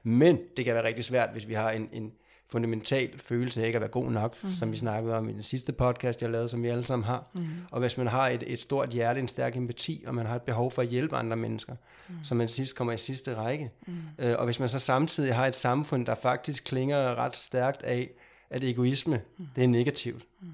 [0.03, 2.11] Men det kan være rigtig svært, hvis vi har en, en
[2.49, 4.51] fundamental følelse af ikke at være god nok, mm.
[4.51, 7.25] som vi snakkede om i den sidste podcast, jeg lavede, som vi alle sammen har.
[7.33, 7.47] Mm.
[7.71, 10.41] Og hvis man har et, et stort hjerte, en stærk empati, og man har et
[10.41, 11.75] behov for at hjælpe andre mennesker,
[12.09, 12.15] mm.
[12.23, 13.71] så man sidst kommer i sidste række.
[13.87, 13.93] Mm.
[14.19, 18.09] Øh, og hvis man så samtidig har et samfund, der faktisk klinger ret stærkt af,
[18.49, 19.47] at egoisme, mm.
[19.55, 20.25] det er negativt.
[20.41, 20.47] Mm.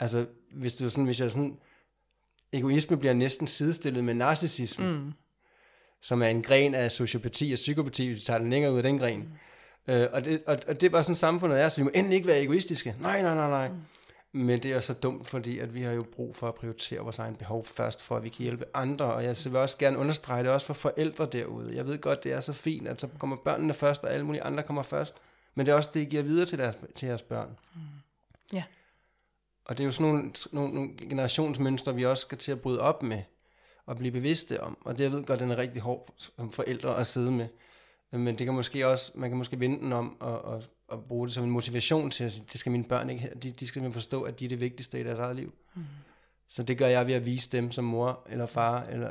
[0.00, 1.56] Altså, hvis, du sådan, hvis jeg sådan,
[2.52, 5.12] egoisme bliver næsten sidestillet med narcissisme, mm.
[6.00, 8.82] som er en gren af sociopati og psykopati, hvis vi tager den længere ud af
[8.82, 9.18] den gren.
[9.18, 9.28] Mm.
[9.88, 12.16] Øh, og, det, og, og det er bare sådan samfundet er, så vi må endelig
[12.16, 12.94] ikke være egoistiske.
[13.00, 13.68] Nej, nej, nej, nej.
[13.68, 13.74] Mm.
[14.32, 17.18] Men det er så dumt, fordi at vi har jo brug for at prioritere vores
[17.18, 19.04] egen behov først, for at vi kan hjælpe andre.
[19.04, 21.76] Og jeg vil også gerne understrege det også for forældre derude.
[21.76, 24.42] Jeg ved godt, det er så fint, at så kommer børnene først, og alle mulige
[24.42, 25.14] andre kommer først.
[25.54, 27.58] Men det er også det, I giver videre til, deres, til jeres børn.
[28.52, 28.62] Ja.
[29.64, 32.80] Og det er jo sådan nogle, nogle, nogle generationsmønstre, vi også skal til at bryde
[32.80, 33.22] op med
[33.86, 34.78] og blive bevidste om.
[34.80, 37.48] Og det jeg ved godt, den er rigtig hård som forældre at sidde med.
[38.12, 41.26] Men det kan måske også, man kan måske vende den om og, og, og bruge
[41.26, 43.30] det som en motivation til at sige, det skal mine børn ikke.
[43.42, 45.54] De, de skal forstå, at de er det vigtigste i deres eget liv.
[45.74, 45.82] Mm.
[46.48, 49.10] Så det gør jeg ved at vise dem som mor eller far, eller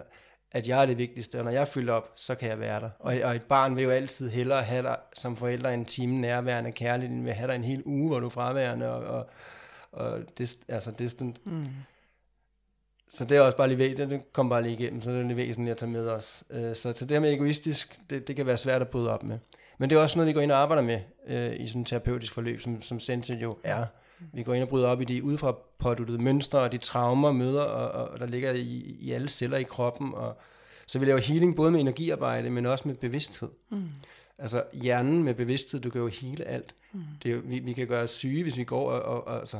[0.51, 2.89] at jeg er det vigtigste, og når jeg fylder op, så kan jeg være der.
[2.99, 6.71] Og, og et barn vil jo altid hellere have dig som forældre en time nærværende
[6.71, 9.29] kærligt, end vil have dig en hel uge, hvor du er fraværende og, og,
[9.91, 11.45] og dist, altså distant.
[11.45, 11.65] Mm.
[13.09, 15.23] Så det er også bare lige væsentligt, det kom bare lige igennem, så det er
[15.23, 16.43] lige væsentligt at tage med os.
[16.49, 19.23] Øh, Så til det her med egoistisk, det, det kan være svært at bryde op
[19.23, 19.37] med.
[19.77, 21.87] Men det er også noget, vi går ind og arbejder med øh, i sådan et
[21.87, 23.85] terapeutisk forløb, som, som Sense jo er.
[24.33, 27.61] Vi går ind og bryder op i de udefra påduttede mønstre og de traumer, møder,
[27.61, 30.13] og, og der ligger i, i alle celler i kroppen.
[30.13, 30.37] Og,
[30.87, 33.49] så vi laver healing både med energiarbejde, men også med bevidsthed.
[33.69, 33.83] Mm.
[34.37, 36.75] Altså hjernen med bevidsthed, du kan jo hele alt.
[36.93, 37.01] Mm.
[37.23, 39.59] Det vi, vi kan gøre os syge, hvis vi går og, og, og, altså,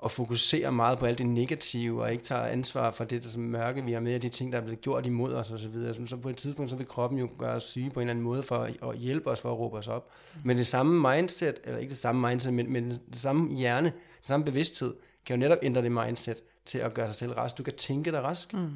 [0.00, 3.42] og fokuserer meget på alt det negative, og ikke tager ansvar for det der som
[3.42, 5.62] mørke, vi har med, og de ting, der er blevet gjort imod os osv.
[5.62, 6.08] Så, videre.
[6.08, 8.24] så på et tidspunkt, så vil kroppen jo gøre os syge på en eller anden
[8.24, 10.10] måde, for at, hjælpe os, for at råbe os op.
[10.34, 10.40] Mm.
[10.44, 13.86] Men det samme mindset, eller ikke det samme mindset, men, men det samme hjerne,
[14.18, 14.94] det samme bevidsthed,
[15.26, 17.58] kan jo netop ændre det mindset til at gøre sig selv rask.
[17.58, 18.52] Du kan tænke dig rask.
[18.52, 18.68] Mm.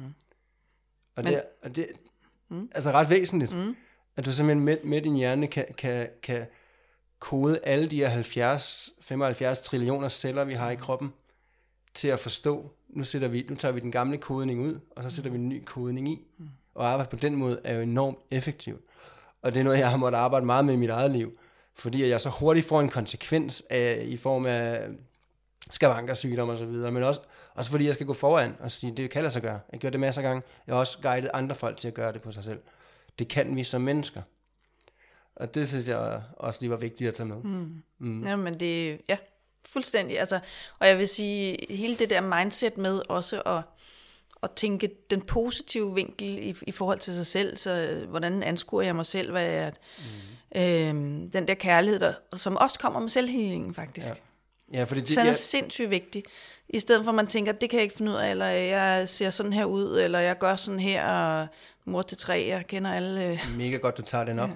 [1.15, 1.93] Og, det, er- og det er
[2.49, 2.69] mm.
[2.75, 3.75] altså ret væsentligt, mm.
[4.17, 6.45] at du simpelthen med, med din hjerne kan, kan, kan
[7.23, 11.13] kode alle de her 70, 75 trillioner celler, vi har i kroppen,
[11.93, 15.09] til at forstå, nu, sætter vi, nu tager vi den gamle kodning ud, og så
[15.09, 16.21] sætter vi en ny kodning i.
[16.75, 18.81] Og arbejde på den måde er jo enormt effektivt.
[19.41, 21.37] Og det er noget, jeg har måttet arbejde meget med i mit eget liv,
[21.75, 24.87] fordi jeg så hurtigt får en konsekvens af, i form af
[25.71, 27.21] skavankersygdom og så videre, men også,
[27.55, 29.59] også fordi jeg skal gå foran og sige, det kan lade sig gøre.
[29.71, 30.43] Jeg gør det masser af gange.
[30.67, 32.59] Jeg har også guidet andre folk til at gøre det på sig selv.
[33.19, 34.21] Det kan vi som mennesker.
[35.35, 37.35] Og det synes jeg også lige var vigtigt at tage med.
[37.35, 37.83] Mm.
[37.99, 38.23] Mm.
[38.23, 39.17] Jamen det, ja,
[39.65, 40.19] fuldstændig.
[40.19, 40.39] Altså,
[40.79, 43.61] og jeg vil sige, hele det der mindset med også at,
[44.43, 48.81] at tænke den positive vinkel i, i forhold til sig selv, så øh, hvordan anskuer
[48.81, 49.71] jeg mig selv, hvad er
[50.55, 50.61] mm.
[50.61, 54.07] øhm, den der kærlighed, der, som også kommer med selvhealingen faktisk.
[54.09, 54.13] Ja.
[54.73, 56.23] Ja, fordi det, Så den er jeg, sindssygt vigtig.
[56.69, 59.09] I stedet for at man tænker, det kan jeg ikke finde ud af, eller jeg
[59.09, 61.47] ser sådan her ud, eller jeg gør sådan her, og
[61.85, 63.39] mor til tre, jeg kender alle.
[63.57, 64.49] mega godt, du tager den op.
[64.49, 64.55] Ja.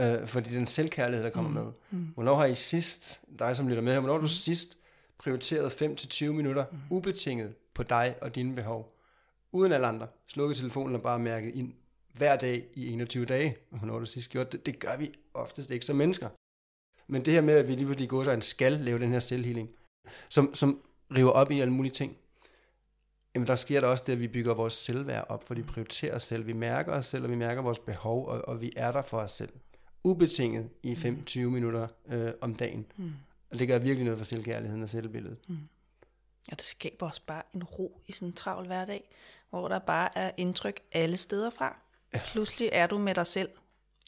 [0.00, 1.56] Øh, fordi den selvkærlighed, der kommer mm.
[1.56, 1.72] med.
[1.90, 2.06] Mm.
[2.14, 4.78] Hvornår har I sidst, dig som lytter med her, hvornår har du sidst
[5.18, 6.78] prioriteret 5-20 minutter mm.
[6.90, 8.96] ubetinget på dig og dine behov?
[9.52, 10.06] Uden alle andre.
[10.26, 11.72] Slukket telefonen og bare mærket ind
[12.14, 13.56] hver dag i 21 dage.
[13.70, 14.66] Hvornår har du sidst gjort det?
[14.66, 16.28] Det gør vi oftest ikke som mennesker.
[17.06, 19.18] Men det her med, at vi lige pludselig går så en skal lave den her
[19.18, 19.68] selvhealing,
[20.28, 20.80] som, som
[21.14, 22.16] river op i alle mulige ting,
[23.34, 26.14] jamen der sker der også det, at vi bygger vores selvværd op, for vi prioriterer
[26.14, 28.92] os selv, vi mærker os selv, og vi mærker vores behov, og, og vi er
[28.92, 29.52] der for os selv.
[30.04, 32.86] Ubetinget i 25 minutter øh, om dagen.
[32.96, 33.12] Mm.
[33.50, 35.38] Og det gør virkelig noget for selvkærligheden og selvbilledet.
[35.48, 35.58] Mm.
[36.50, 39.10] Og det skaber også bare en ro i sådan en travl hverdag,
[39.50, 41.76] hvor der bare er indtryk alle steder fra.
[42.32, 43.48] Pludselig er du med dig selv.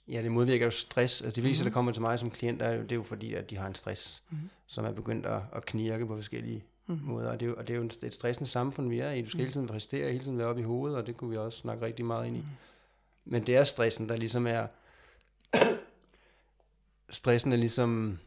[0.09, 1.23] Ja, det modvirker jo stress.
[1.23, 1.71] Altså, de fleste, mm-hmm.
[1.71, 3.67] der kommer til mig som klient, er jo, det er jo fordi, at de har
[3.67, 4.51] en stress, mm-hmm.
[4.67, 7.07] som er begyndt at, at knirke på forskellige mm-hmm.
[7.07, 7.31] måder.
[7.31, 9.23] Og det, er jo, og det er jo et stressende samfund, vi er i.
[9.23, 9.45] Du skal mm-hmm.
[9.45, 11.87] hele tiden præstere, hele tiden være oppe i hovedet, og det kunne vi også snakke
[11.87, 12.41] rigtig meget ind i.
[12.41, 12.55] Mm-hmm.
[13.25, 14.67] Men det er stressen, der ligesom er...
[17.13, 18.19] stressen er ligesom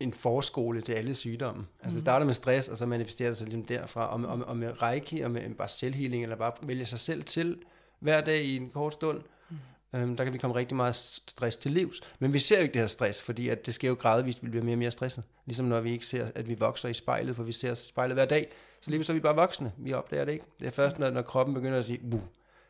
[0.00, 1.66] en forskole til alle sygdomme.
[1.82, 4.06] Altså det starter med stress, og så manifesterer det sig ligesom derfra.
[4.06, 7.58] Og, og, og med reiki, og med bare selvhealing, eller bare vælge sig selv til
[7.98, 9.20] hver dag i en kort stund,
[9.50, 9.56] mm.
[9.94, 12.00] øhm, der kan vi komme rigtig meget stress til livs.
[12.18, 14.48] Men vi ser jo ikke det her stress, fordi at det sker jo gradvist, vi
[14.50, 15.24] bliver mere og mere stresset.
[15.46, 18.24] Ligesom når vi ikke ser, at vi vokser i spejlet, for vi ser spejlet hver
[18.24, 19.72] dag, så lige så er vi bare voksne.
[19.76, 20.44] Vi opdager det ikke.
[20.58, 22.20] Det er først, når, når kroppen begynder at sige, Buh.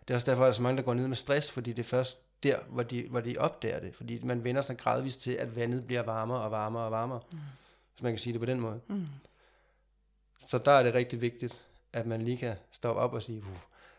[0.00, 1.72] det er også derfor, at der er så mange, der går ned med stress, fordi
[1.72, 3.95] det er først der, hvor de, hvor de opdager det.
[3.95, 7.20] Fordi man vender sig gradvist til, at vandet bliver varmere og varmere og varmere.
[7.32, 7.39] Mm.
[7.95, 8.80] Hvis man kan sige det på den måde.
[8.86, 9.07] Mm.
[10.39, 11.59] Så der er det rigtig vigtigt,
[11.93, 13.57] at man lige kan stoppe op og sige, Wuh.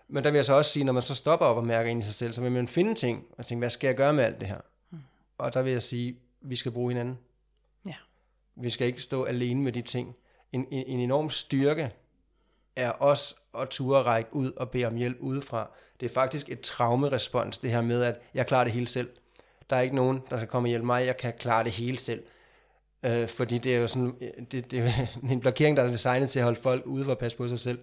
[0.08, 2.02] men der vil jeg så også sige, når man så stopper op og mærker ind
[2.02, 4.24] i sig selv, så vil man finde ting, og tænke, hvad skal jeg gøre med
[4.24, 4.62] alt det her?
[4.90, 5.00] Mm.
[5.38, 7.18] Og der vil jeg sige, vi skal bruge hinanden.
[7.88, 7.96] Ja.
[8.56, 10.16] Vi skal ikke stå alene med de ting.
[10.52, 11.92] En, en, en enorm styrke
[12.80, 15.70] er også at ture række ud og bede om hjælp udefra.
[16.00, 19.10] Det er faktisk et traumerespons, det her med, at jeg klarer det hele selv.
[19.70, 21.98] Der er ikke nogen, der skal komme og hjælpe mig, jeg kan klare det hele
[21.98, 22.24] selv.
[23.04, 24.16] Øh, fordi det er jo sådan,
[24.52, 24.92] det, det er
[25.32, 27.60] en blokering, der er designet til at holde folk ude for at passe på sig
[27.60, 27.80] selv.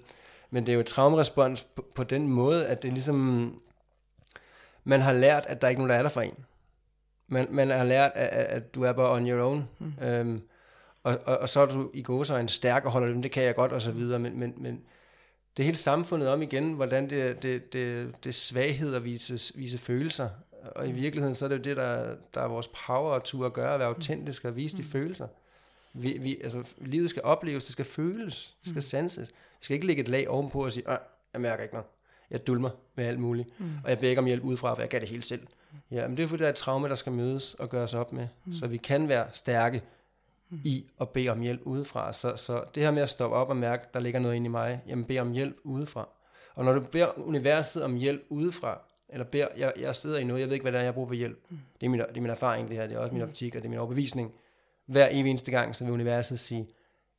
[0.50, 3.60] Men det er jo et traumerespons på, på den måde, at det er ligesom,
[4.84, 6.44] man har lært, at der er ikke nogen, der er der for en.
[7.28, 9.68] Man, man har lært, at, at du er bare on your own.
[9.78, 9.92] Mm.
[10.04, 10.42] Øhm,
[11.06, 12.04] og, og, og så er du i
[12.40, 14.18] en stærk og holder dem, det kan jeg godt, og så videre.
[14.18, 14.82] Men, men, men
[15.56, 19.58] det er hele samfundet om igen, hvordan det, det, det, det er svaghed at vise,
[19.58, 20.28] vise følelser.
[20.74, 23.50] Og i virkeligheden, så er det jo det, der, der er vores power at turde
[23.50, 24.88] gøre, at være autentisk og vise de mm.
[24.88, 25.26] følelser.
[25.92, 28.82] Vi, vi, altså, livet skal opleves, det skal føles, det skal mm.
[28.82, 29.28] sanses.
[29.28, 30.84] Vi skal ikke lægge et lag ovenpå og sige,
[31.32, 31.86] jeg mærker ikke noget.
[32.30, 33.60] Jeg dulmer med alt muligt.
[33.60, 33.70] Mm.
[33.84, 35.46] Og jeg beder ikke om hjælp udefra, for jeg kan det hele selv.
[35.90, 38.12] Ja, men det er fordi, der er et traume, der skal mødes og gøres op
[38.12, 38.28] med.
[38.44, 38.54] Mm.
[38.54, 39.82] Så vi kan være stærke
[40.50, 40.60] mm.
[40.64, 42.12] i at bede om hjælp udefra.
[42.12, 44.48] Så, så det her med at stoppe op og mærke, der ligger noget inde i
[44.48, 46.08] mig, jamen bed om hjælp udefra.
[46.54, 50.40] Og når du beder universet om hjælp udefra, eller beder, jeg, jeg sidder i noget,
[50.40, 51.38] jeg ved ikke, hvad det er, jeg bruger for hjælp.
[51.48, 51.58] Mm.
[51.80, 53.28] Det, er min, det er min erfaring, det her, det er også min mm.
[53.28, 54.32] optik, og det er min overbevisning.
[54.86, 56.68] Hver evig eneste gang, så vil universet sige,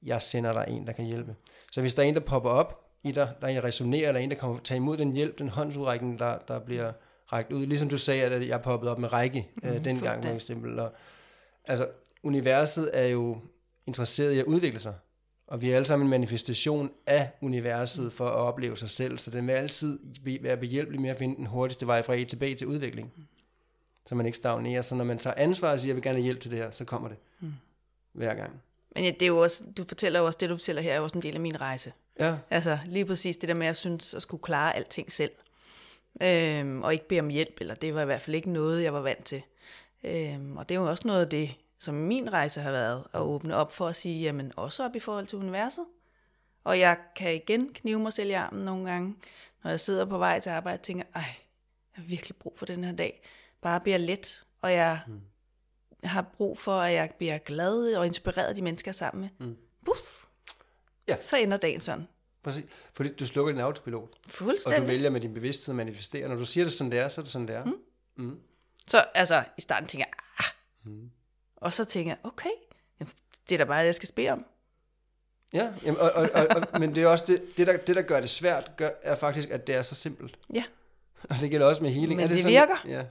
[0.03, 1.35] jeg sender dig en, der kan hjælpe.
[1.71, 4.21] Så hvis der er en, der popper op i dig, der er en, resonerer, eller
[4.21, 6.91] en, der kommer tage imod den hjælp, den håndsudrækning, der, der bliver
[7.33, 10.31] rækket ud, ligesom du sagde, at jeg poppet op med række mm, øh, dengang for
[10.31, 10.79] eksempel.
[10.79, 10.93] Og,
[11.65, 11.87] altså,
[12.23, 13.37] universet er jo
[13.87, 14.93] interesseret i at udvikle sig.
[15.47, 19.31] Og vi er alle sammen en manifestation af universet for at opleve sig selv, så
[19.31, 19.99] den vil altid
[20.41, 23.13] være behjælpelig med at finde den hurtigste vej fra A til B til udvikling.
[24.07, 24.81] Så man ikke stagnerer.
[24.81, 26.71] Så når man tager ansvar og siger, jeg vil gerne have hjælp til det her,
[26.71, 27.17] så kommer det.
[27.39, 27.53] Mm.
[28.13, 28.61] Hver gang.
[28.95, 30.97] Men ja, det er jo også, du fortæller jo også, det du fortæller her er
[30.97, 31.93] jo også en del af min rejse.
[32.19, 32.35] Ja.
[32.49, 35.31] Altså lige præcis det der med, at jeg synes, at skulle klare alting selv.
[36.21, 38.93] Øhm, og ikke bede om hjælp, eller det var i hvert fald ikke noget, jeg
[38.93, 39.41] var vant til.
[40.03, 43.19] Øhm, og det er jo også noget af det, som min rejse har været, at
[43.19, 45.85] åbne op for at sige, jamen også op i forhold til universet.
[46.63, 49.15] Og jeg kan igen knive mig selv i armen nogle gange,
[49.63, 51.21] når jeg sidder på vej til arbejde og tænker, ej,
[51.95, 53.23] jeg har virkelig brug for den her dag.
[53.61, 55.21] Bare bliver let, og jeg mm.
[56.03, 59.47] har brug for, at jeg bliver glad og inspireret af de mennesker sammen med.
[59.47, 59.57] Mm.
[59.85, 60.23] Puff,
[61.07, 61.17] ja.
[61.19, 62.07] Så ender dagen sådan.
[62.43, 62.65] Præcis.
[62.93, 64.09] Fordi du slukker din autopilot.
[64.27, 64.77] Fuldstændig.
[64.77, 66.29] Og du vælger med din bevidsthed at manifestere.
[66.29, 67.65] Når du siger det sådan, det er, så er det sådan, det er.
[67.65, 67.77] Mm.
[68.15, 68.39] Mm.
[68.87, 70.91] Så altså, i starten tænker jeg, ah.
[70.91, 71.11] Mm.
[71.57, 72.49] Og så tænker jeg, okay,
[72.99, 73.11] jamen,
[73.49, 74.45] det er da bare det, jeg skal spille om.
[75.53, 78.01] Ja, jamen, og, og, og, og, men det er også det, det der, det, der
[78.01, 80.39] gør det svært, gør, er faktisk, at det er så simpelt.
[80.53, 80.63] Ja.
[81.29, 82.15] Og det gælder også med healing.
[82.15, 82.97] Men er det, det sådan, virker.
[82.97, 83.03] Ja.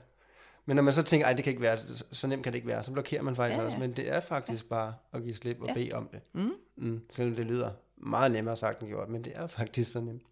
[0.65, 2.57] Men når man så tænker, at det kan ikke være, så, så nemt kan det
[2.57, 3.67] ikke være, så blokerer man faktisk ja, ja.
[3.67, 3.79] også.
[3.79, 4.69] Men det er faktisk ja.
[4.69, 5.73] bare at give slip og ja.
[5.73, 6.19] bede om det.
[6.33, 6.53] Mm.
[6.75, 10.23] Mm, selvom det lyder meget nemmere sagt end gjort, men det er faktisk så nemt.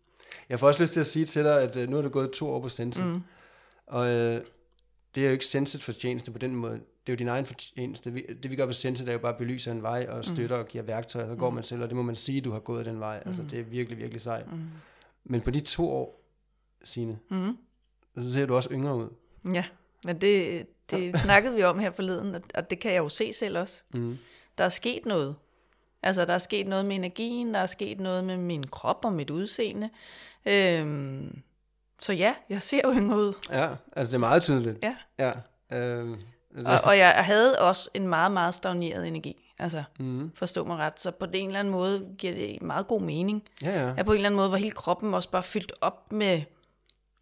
[0.49, 2.31] Jeg får også lyst til at sige til dig, at uh, nu er du gået
[2.31, 3.21] to år på Sense, mm.
[3.87, 4.41] og uh,
[5.15, 6.81] det er jo ikke Senset fortjeneste på den måde.
[7.07, 8.11] Det er jo din egen fortjeneste.
[8.43, 10.23] Det vi gør på Senset er jo bare at belyse en vej og mm.
[10.23, 10.61] støtter mm.
[10.61, 11.55] og giver værktøjer, og så går mm.
[11.55, 13.23] man selv, og det må man sige, du har gået den vej.
[13.25, 13.49] Altså, mm.
[13.49, 14.51] det er virkelig, virkelig sejt.
[14.51, 14.61] Mm.
[15.23, 16.21] Men på de to år,
[16.83, 17.57] Signe, mm.
[18.17, 19.09] så ser du også yngre ud.
[19.53, 19.65] Ja,
[20.05, 23.57] men det, det snakkede vi om her forleden, og det kan jeg jo se selv
[23.57, 23.83] også.
[23.93, 24.17] Mm.
[24.57, 25.35] Der er sket noget.
[26.03, 29.13] Altså, der er sket noget med energien, der er sket noget med min krop og
[29.13, 29.89] mit udseende.
[30.45, 31.41] Øhm,
[32.01, 33.33] så ja, jeg ser jo yngre ud.
[33.49, 34.77] Ja, altså det er meget tydeligt.
[34.83, 34.95] Ja.
[35.19, 35.31] ja
[35.77, 36.17] øhm,
[36.65, 39.51] og, og jeg havde også en meget, meget stagneret energi.
[39.59, 40.31] Altså, mm.
[40.35, 40.99] forstå mig ret.
[40.99, 43.43] Så på en eller anden måde giver det meget god mening.
[43.63, 43.93] Ja, ja.
[43.97, 46.41] At på en eller anden måde var hele kroppen også bare fyldt op med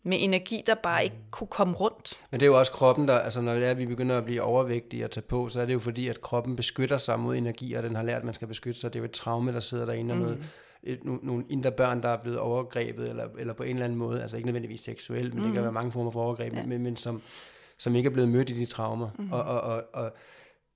[0.06, 2.20] med energi, der bare ikke kunne komme rundt.
[2.32, 4.42] Men det er jo også kroppen, der, altså når det er, vi begynder at blive
[4.42, 7.74] overvægtige og tage på, så er det jo fordi, at kroppen beskytter sig mod energi,
[7.74, 8.94] og den har lært, at man skal beskytte sig.
[8.94, 10.22] Det er jo et traume, der sidder derinde, mm.
[10.22, 10.50] og noget,
[10.84, 14.00] et, no, nogle indre børn, der er blevet overgrebet, eller, eller på en eller anden
[14.00, 15.48] måde, altså ikke nødvendigvis seksuelt, men mm.
[15.48, 16.66] det kan være mange former for overgreb, ja.
[16.66, 17.22] men, men som,
[17.84, 19.10] som ikke er blevet mødt i de traumer.
[19.20, 19.32] Mm.
[19.32, 20.14] Og, og, og, og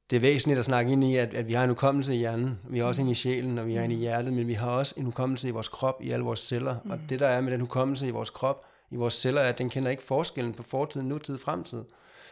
[0.10, 2.60] det er væsentligt at snakke ind i, at, at vi har en hukommelse i hjernen,
[2.70, 4.70] vi har også en i sjælen, og vi har en i hjertet, men vi har
[4.70, 6.76] også en hukommelse i vores krop, i alle vores celler.
[6.84, 6.92] Mm.
[6.92, 9.58] Og det der er med den hukommelse i vores krop, i vores celler, er, at
[9.58, 11.84] den kender ikke forskellen på fortid, nutid, fremtid.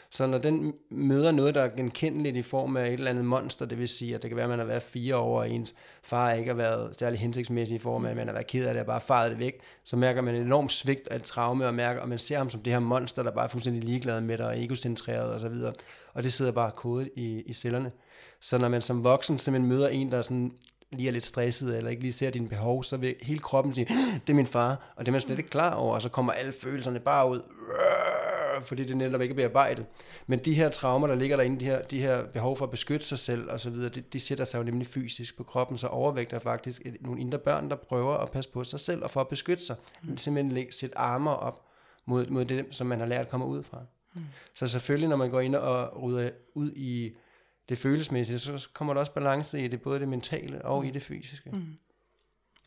[0.10, 3.66] Så når den møder noget, der er genkendeligt i form af et eller andet monster,
[3.66, 5.76] det vil sige, at det kan være, at man har været fire år, og ens
[6.04, 8.74] far ikke har været særlig hensigtsmæssig i form af, at man har været ked af
[8.74, 11.68] det, og bare faret det væk, så mærker man en enorm svigt af et traume,
[11.68, 14.22] og, mærker, og man ser ham som det her monster, der bare er fuldstændig ligeglad
[14.22, 15.74] med dig, og egocentreret og så videre.
[16.14, 17.92] Og det sidder bare kodet i, i cellerne.
[18.40, 20.52] Så når man som voksen simpelthen møder en, der sådan
[20.92, 23.88] lige er lidt stresset, eller ikke lige ser dine behov, så vil hele kroppen sige,
[24.28, 26.32] det er min far, og det er man slet ikke klar over, og så kommer
[26.32, 27.42] alle følelserne bare ud,
[28.64, 29.86] fordi det netop ikke er bearbejdet.
[30.28, 33.06] Men de her traumer, der ligger derinde, de her, de her behov for at beskytte
[33.06, 35.88] sig selv og så videre, de, de sætter sig jo nemlig fysisk på kroppen, så
[35.88, 39.12] overvægt er faktisk et, nogle indre børn, der prøver at passe på sig selv og
[39.12, 39.76] for at beskytte sig.
[40.04, 40.18] Mm.
[40.18, 41.66] Simpelthen sætte armer op
[42.06, 43.82] mod, mod det, som man har lært kommer ud fra.
[44.16, 44.22] Mm.
[44.54, 47.16] Så selvfølgelig, når man går ind og rydder ud i
[47.70, 50.88] det følelsesmæssige, så kommer der også balance i det, både det mentale og mm.
[50.88, 51.50] i det fysiske.
[51.50, 51.78] Mm.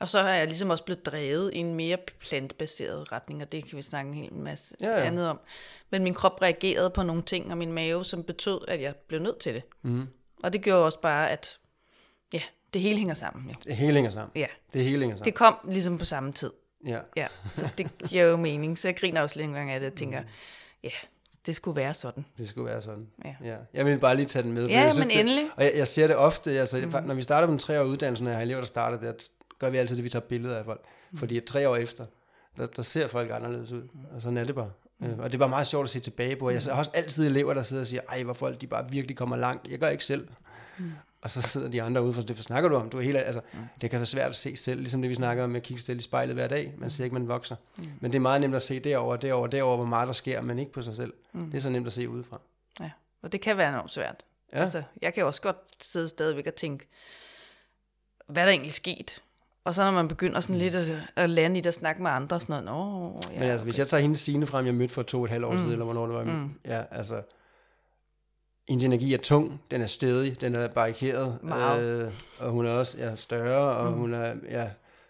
[0.00, 3.64] Og så er jeg ligesom også blevet drevet i en mere plantbaseret retning, og det
[3.64, 5.04] kan vi snakke en hel masse ja, ja.
[5.04, 5.40] andet om.
[5.90, 9.20] Men min krop reagerede på nogle ting, og min mave, som betød, at jeg blev
[9.20, 9.62] nødt til det.
[9.82, 10.06] Mm.
[10.42, 11.58] Og det gjorde også bare, at
[12.32, 12.40] ja,
[12.74, 13.48] det hele hænger sammen.
[13.48, 13.54] Jo.
[13.64, 14.30] Det hele hænger sammen.
[14.34, 14.46] Ja.
[14.72, 15.24] Det hele hænger sammen.
[15.24, 16.50] Det kom ligesom på samme tid.
[16.86, 17.00] Ja.
[17.16, 17.26] ja.
[17.52, 18.78] Så det giver jo mening.
[18.78, 20.26] Så jeg griner også lidt en gang af det, og tænker, mm.
[20.82, 20.90] ja,
[21.46, 22.24] det skulle være sådan.
[22.38, 23.06] Det skulle være sådan.
[23.24, 23.34] Ja.
[23.44, 23.56] ja.
[23.74, 24.66] Jeg vil bare lige tage den med.
[24.66, 25.44] Ja, jeg synes, men endelig.
[25.44, 27.06] Det, og jeg, jeg ser det ofte, altså, mm.
[27.06, 29.12] når vi starter på en tre år uddannelse, når jeg har elever, der starter der,
[29.58, 30.80] gør vi altid det, vi tager billeder af folk.
[31.10, 31.18] Mm.
[31.18, 32.06] Fordi tre år efter,
[32.56, 33.88] der, der ser folk anderledes ud.
[34.14, 34.70] Og sådan er det bare.
[34.98, 35.18] Mm.
[35.18, 36.50] Og det er bare meget sjovt at se tilbage på.
[36.50, 39.16] Jeg har også altid elever, der sidder og siger, ej, hvor folk de bare virkelig
[39.16, 39.68] kommer langt.
[39.68, 40.28] Jeg gør ikke selv.
[40.78, 40.92] Mm.
[41.22, 42.90] Og så sidder de andre ude for, det snakker du om.
[42.90, 43.58] Du er helt, altså, mm.
[43.80, 45.82] Det kan være svært at se selv, ligesom det vi snakker om med at kigge
[45.82, 46.74] selv i spejlet hver dag.
[46.78, 47.56] Man ser ikke, man vokser.
[47.76, 47.84] Mm.
[48.00, 50.58] Men det er meget nemt at se derover, derover, derover, hvor meget der sker, men
[50.58, 51.12] ikke på sig selv.
[51.32, 51.50] Mm.
[51.50, 52.40] Det er så nemt at se udefra.
[52.80, 52.90] Ja,
[53.22, 54.24] og det kan være enormt svært.
[54.52, 54.60] Ja.
[54.60, 56.86] Altså, jeg kan også godt sidde stadigvæk og tænke,
[58.26, 59.22] hvad er der egentlig sket?
[59.68, 62.10] Og så når man begynder sådan lidt at, at lande i det og snakke med
[62.10, 63.64] andre, sådan noget, Nå, ja, Men altså, okay.
[63.64, 65.58] hvis jeg tager hendes sine frem, jeg mødte for to og et halvt år mm.
[65.58, 66.50] siden, eller hvornår det var, mm.
[66.64, 67.22] ja, altså,
[68.68, 71.38] hendes energi er tung, den er stedig, den er barrikeret,
[71.80, 73.98] øh, og hun er også ja, større, og mm.
[73.98, 74.68] hun er ja,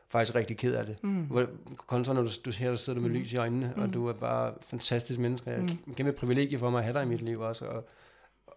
[0.08, 1.04] faktisk rigtig ked af det.
[1.04, 1.22] Mm.
[1.22, 1.46] Hvor,
[1.86, 3.16] kontra når du, du her, der sidder med mm.
[3.16, 3.82] lys i øjnene, mm.
[3.82, 5.50] og du er bare fantastisk menneske.
[5.50, 5.94] Jeg mm.
[5.94, 7.88] kæmpe privilegie for mig at have dig i mit liv også, og,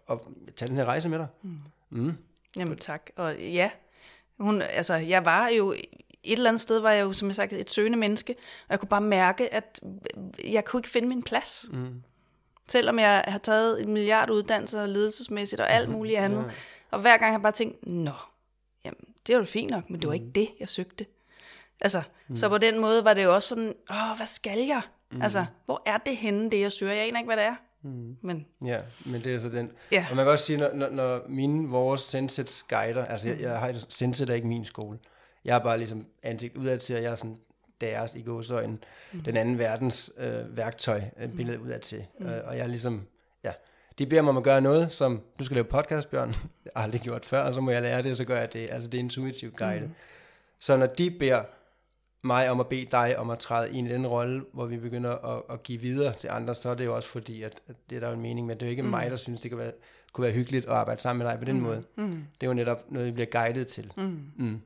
[0.06, 1.26] og tage den her rejse med dig.
[1.42, 1.58] Mm.
[1.90, 2.12] Mm.
[2.56, 3.70] Jamen tak, og ja,
[4.42, 5.74] hun, altså, jeg var jo
[6.24, 8.80] et eller andet sted var jeg jo, som jeg sagde, et søgende menneske, og jeg
[8.80, 9.80] kunne bare mærke, at
[10.44, 11.66] jeg kunne ikke finde min plads.
[11.72, 12.02] Mm.
[12.68, 15.94] Selvom jeg har taget en milliard uddannelser ledelsesmæssigt og alt mm.
[15.94, 16.42] muligt andet.
[16.42, 16.50] Ja.
[16.90, 18.12] Og hver gang har jeg bare tænkt, nå,
[18.84, 20.32] jamen, det var jo fint nok, men det var ikke mm.
[20.32, 21.06] det, jeg søgte.
[21.80, 22.36] Altså, mm.
[22.36, 24.82] så på den måde var det jo også sådan, åh, hvad skal jeg?
[25.12, 25.22] Mm.
[25.22, 26.92] Altså, hvor er det henne, det jeg søger?
[26.92, 27.54] Jeg aner ikke, hvad det er.
[27.82, 28.16] Mm.
[28.22, 29.70] Men, ja, men det er så den.
[29.92, 30.06] Ja.
[30.10, 33.58] Og man kan også sige, når, når, når mine, vores Sensets guider, altså jeg, jeg
[33.58, 34.98] har Senset er ikke min skole.
[35.44, 37.36] Jeg har bare ligesom ansigt udad til, at jeg er sådan
[37.80, 38.78] deres i gåsøjne,
[39.12, 39.20] mm.
[39.20, 42.06] den anden verdens øh, værktøj, øh, billede udad til.
[42.20, 42.26] Mm.
[42.26, 43.06] Øh, og jeg er ligesom,
[43.44, 43.52] ja,
[43.98, 46.28] de beder mig om at gøre noget, som, du skal lave podcast, Bjørn,
[46.64, 48.52] jeg har aldrig gjort før, og så må jeg lære det, og så gør jeg
[48.52, 48.70] det.
[48.70, 49.80] Altså det er intuitiv guide.
[49.80, 49.94] Mm.
[50.58, 51.42] Så når de beder
[52.22, 55.36] mig om at bede dig om at træde ind i den rolle, hvor vi begynder
[55.36, 57.96] at, at give videre til andre, så er det jo også fordi, at, at det
[57.96, 58.56] er der jo en mening med.
[58.56, 58.88] Det er jo ikke mm.
[58.88, 59.72] mig, der synes, det kan være,
[60.12, 61.62] kunne være hyggeligt at arbejde sammen med dig på den mm.
[61.62, 61.84] måde.
[61.96, 62.24] Mm.
[62.40, 63.92] Det er jo netop noget, vi bliver guidet til.
[63.96, 64.20] Mm.
[64.36, 64.60] Mm.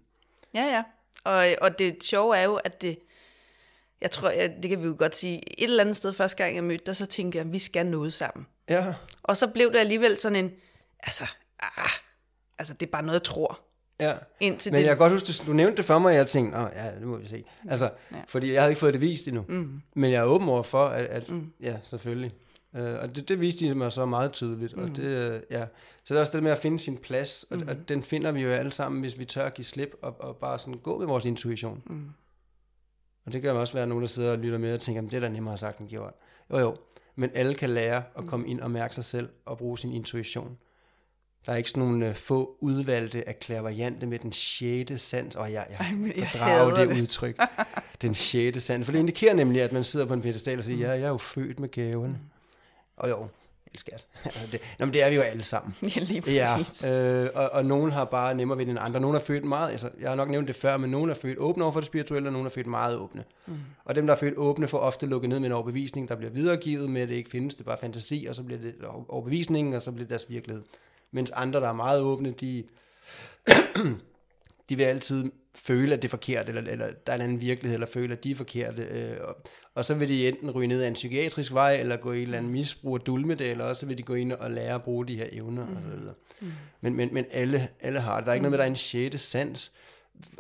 [0.55, 0.83] Ja, ja.
[1.25, 2.99] Og, og det sjove er jo, at det,
[4.01, 6.55] jeg tror, jeg, det kan vi jo godt sige, et eller andet sted første gang
[6.55, 8.47] jeg mødte dig, så tænkte jeg, at vi skal noget sammen.
[8.69, 8.95] Ja.
[9.23, 10.53] Og så blev det alligevel sådan en,
[11.01, 11.25] altså,
[11.61, 11.91] ah,
[12.59, 13.61] altså det er bare noget, jeg tror.
[14.01, 14.87] Ja, Indtil men det...
[14.87, 16.91] jeg kan godt huske, du, du nævnte det for mig, og jeg tænkte, Nå, ja,
[16.99, 17.45] det må vi se.
[17.69, 18.17] Altså, ja.
[18.29, 19.45] fordi jeg havde ikke fået det vist endnu.
[19.49, 19.81] Mm.
[19.95, 21.53] Men jeg er åben over for, at, at mm.
[21.61, 22.33] ja, selvfølgelig.
[22.73, 24.77] Uh, og det, det viste de mig så meget tydeligt.
[24.77, 24.83] Mm.
[24.83, 25.65] Og det, ja.
[26.05, 27.69] Så det er også det med at finde sin plads, og, mm.
[27.69, 30.37] og den finder vi jo alle sammen, hvis vi tør at give slip, og, og
[30.37, 31.83] bare sådan gå med vores intuition.
[31.87, 32.11] Mm.
[33.27, 35.21] Og det kan også være nogen, der sidder og lytter med og tænker, det er
[35.21, 36.13] da nemmere sagt end gjort.
[36.51, 36.77] Jo jo,
[37.15, 38.29] men alle kan lære at mm.
[38.29, 40.59] komme ind og mærke sig selv og bruge sin intuition.
[41.47, 45.53] Der er ikke sådan nogle uh, få udvalgte af klærvariante med den sjette sans, og
[45.53, 47.41] jeg, jeg, jeg fordrager det, det udtryk,
[48.03, 50.77] den sjette sans, for det indikerer nemlig, at man sidder på en pedestal og siger,
[50.77, 50.83] mm.
[50.83, 52.11] ja, jeg er jo født med gaven.
[52.11, 52.17] Mm.
[52.97, 53.29] Og jo,
[53.79, 54.07] skat.
[54.25, 55.75] altså det, nå, men det er vi jo alle sammen.
[55.97, 56.87] Ja, lige Ja, præcis.
[56.87, 59.01] øh, og, og nogen har bare nemmere ved end andre.
[59.01, 61.39] Nogen er født meget, altså, jeg har nok nævnt det før, men nogen er født
[61.39, 63.25] åbne over for det spirituelle, og nogen er født meget åbne.
[63.47, 63.55] Mm.
[63.85, 66.31] Og dem, der er født åbne, får ofte lukket ned med en overbevisning, der bliver
[66.31, 68.75] videregivet med, at det ikke findes, det er bare fantasi, og så bliver det
[69.09, 70.63] overbevisningen, og så bliver det deres virkelighed.
[71.11, 72.65] Mens andre, der er meget åbne, de,
[74.69, 77.75] de vil altid føle, at det er forkert, eller, eller der er en anden virkelighed,
[77.75, 78.83] eller føle, at de er forkerte.
[78.83, 79.37] Øh, og,
[79.75, 82.23] og så vil de enten ryge ned ad en psykiatrisk vej, eller gå i en
[82.23, 84.83] eller anden misbrug og dulme det, eller også vil de gå ind og lære at
[84.83, 85.67] bruge de her evner.
[85.67, 85.77] Mm.
[85.77, 86.15] Og så videre.
[86.41, 86.53] Mm.
[86.81, 88.27] Men, men, men alle, alle har det.
[88.27, 89.73] Der er ikke noget med, der er en sjette sans.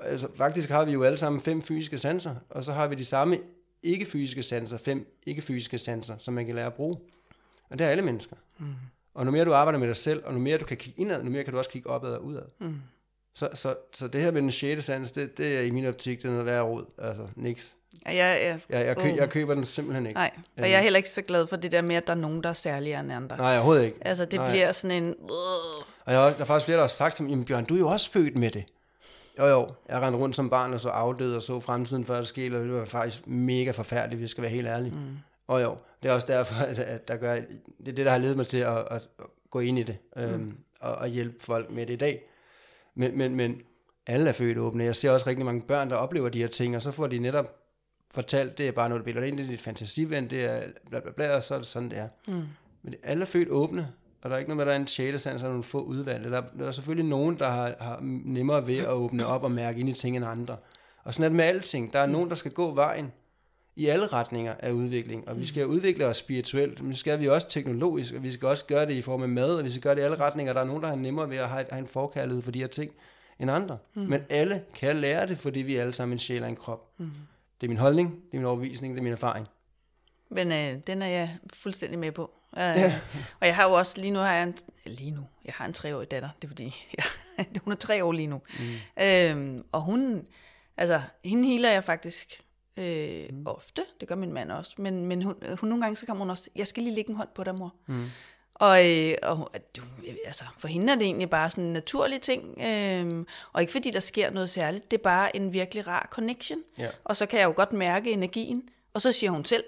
[0.03, 3.05] Altså, faktisk har vi jo alle sammen fem fysiske sanser, og så har vi de
[3.05, 3.39] samme
[3.83, 6.97] ikke-fysiske sanser, fem ikke-fysiske sanser, som man kan lære at bruge.
[7.71, 8.37] Og det er alle mennesker.
[8.59, 8.67] Mm.
[9.17, 11.23] Og nu mere du arbejder med dig selv, og nu mere du kan kigge indad,
[11.23, 12.43] nu mere kan du også kigge opad og udad.
[12.61, 12.75] Mm.
[13.35, 16.19] Så, så, så det her med den sjette sans, det, det er i min optik,
[16.23, 16.85] det er noget værd råd.
[16.99, 17.75] Altså, niks.
[18.07, 19.17] Ja, jeg, jeg, Jeg, jeg, kø, Åh.
[19.17, 20.15] jeg køber den simpelthen ikke.
[20.19, 22.17] nej, og jeg er heller ikke så glad for det der med, at der er
[22.17, 23.37] nogen, der er særligere end andre.
[23.37, 23.99] Nej, overhovedet ikke.
[24.01, 24.51] Altså, det Nej.
[24.51, 25.09] bliver sådan en...
[25.09, 25.15] Øh,
[26.05, 27.89] Og jeg, der er faktisk flere, der har sagt til mig, Bjørn, du er jo
[27.89, 28.65] også født med det.
[29.39, 29.69] Jo, jo.
[29.89, 32.65] Jeg rendte rundt som barn og så afdød og så fremtiden før det skete, og
[32.65, 34.93] det var faktisk mega forfærdeligt, hvis jeg skal være helt ærlig.
[34.93, 34.99] Mm.
[35.47, 38.19] Og jo, det er også derfor, at, at der gør, det er det, der har
[38.19, 39.09] ledet mig til at, at,
[39.51, 40.57] gå ind i det, øhm, mm.
[40.81, 42.23] og, og hjælpe folk med det i dag.
[42.95, 43.63] Men, men, men
[44.07, 44.85] alle er født åbne.
[44.85, 47.19] Jeg ser også rigtig mange børn, der oplever de her ting, og så får de
[47.19, 47.57] netop
[48.11, 51.01] fortalt, det er bare noget, du bilder ind, det er dit fantasiven, det er bla
[51.01, 52.09] bla bla, og så er det sådan, det er.
[52.29, 52.43] Mm.
[52.83, 53.93] Men alle er født åbne,
[54.23, 55.81] og der er ikke noget med, at der er en sjette sans, og nogle få
[55.81, 56.31] udvalgte.
[56.31, 59.81] Der, der er selvfølgelig nogen, der har, har nemmere ved at åbne op og mærke
[59.81, 60.57] ind i ting end andre.
[61.05, 61.93] Og sådan er det med alting.
[61.93, 63.13] Der er nogen, der skal gå vejen
[63.77, 67.49] i alle retninger af udvikling, og vi skal udvikle os spirituelt, men skal vi også
[67.49, 69.95] teknologisk, og vi skal også gøre det i form af mad, og vi skal gøre
[69.95, 70.53] det i alle retninger.
[70.53, 72.67] Der er nogen, der har nemmere ved at have, have en forkærlighed for de her
[72.67, 72.93] ting
[73.39, 73.79] end andre.
[73.95, 74.03] Mm.
[74.03, 76.91] Men alle kan lære det, fordi vi er alle sammen en sjæl og en krop.
[76.99, 77.11] Mm.
[77.61, 79.49] Det er min holdning, det er min overbevisning, det er min erfaring.
[80.29, 82.31] Men øh, den er jeg fuldstændig med på.
[82.57, 83.01] Øh, ja.
[83.41, 84.55] Og jeg har jo også, lige nu har jeg en,
[84.85, 86.65] lige nu, jeg har en treårig datter, det er fordi,
[86.97, 88.43] jeg, hun er tre år lige nu.
[88.59, 89.05] Mm.
[89.05, 90.27] Øhm, og hun,
[90.77, 92.43] altså, hende healer jeg faktisk
[92.77, 93.47] øh, mm.
[93.47, 96.31] ofte, det gør min mand også, men, men hun, hun nogle gange, så kommer hun
[96.31, 97.75] også, jeg skal lige lægge en hånd på dig, mor.
[97.87, 98.07] Mm.
[98.55, 99.83] Og, øh, og at du,
[100.27, 103.91] altså, for hende er det egentlig bare sådan en naturlig ting, øh, og ikke fordi
[103.91, 106.59] der sker noget særligt, det er bare en virkelig rar connection.
[106.79, 106.89] Ja.
[107.05, 109.65] Og så kan jeg jo godt mærke energien, og så siger hun selv,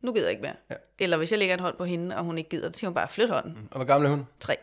[0.00, 0.56] nu gider jeg ikke mere.
[0.70, 0.74] Ja.
[0.98, 2.94] Eller hvis jeg lægger en hånd på hende, og hun ikke gider, så siger hun
[2.94, 3.52] bare, flyt hånden.
[3.52, 3.68] Mm.
[3.70, 4.26] Og hvor gammel er hun?
[4.40, 4.56] Tre.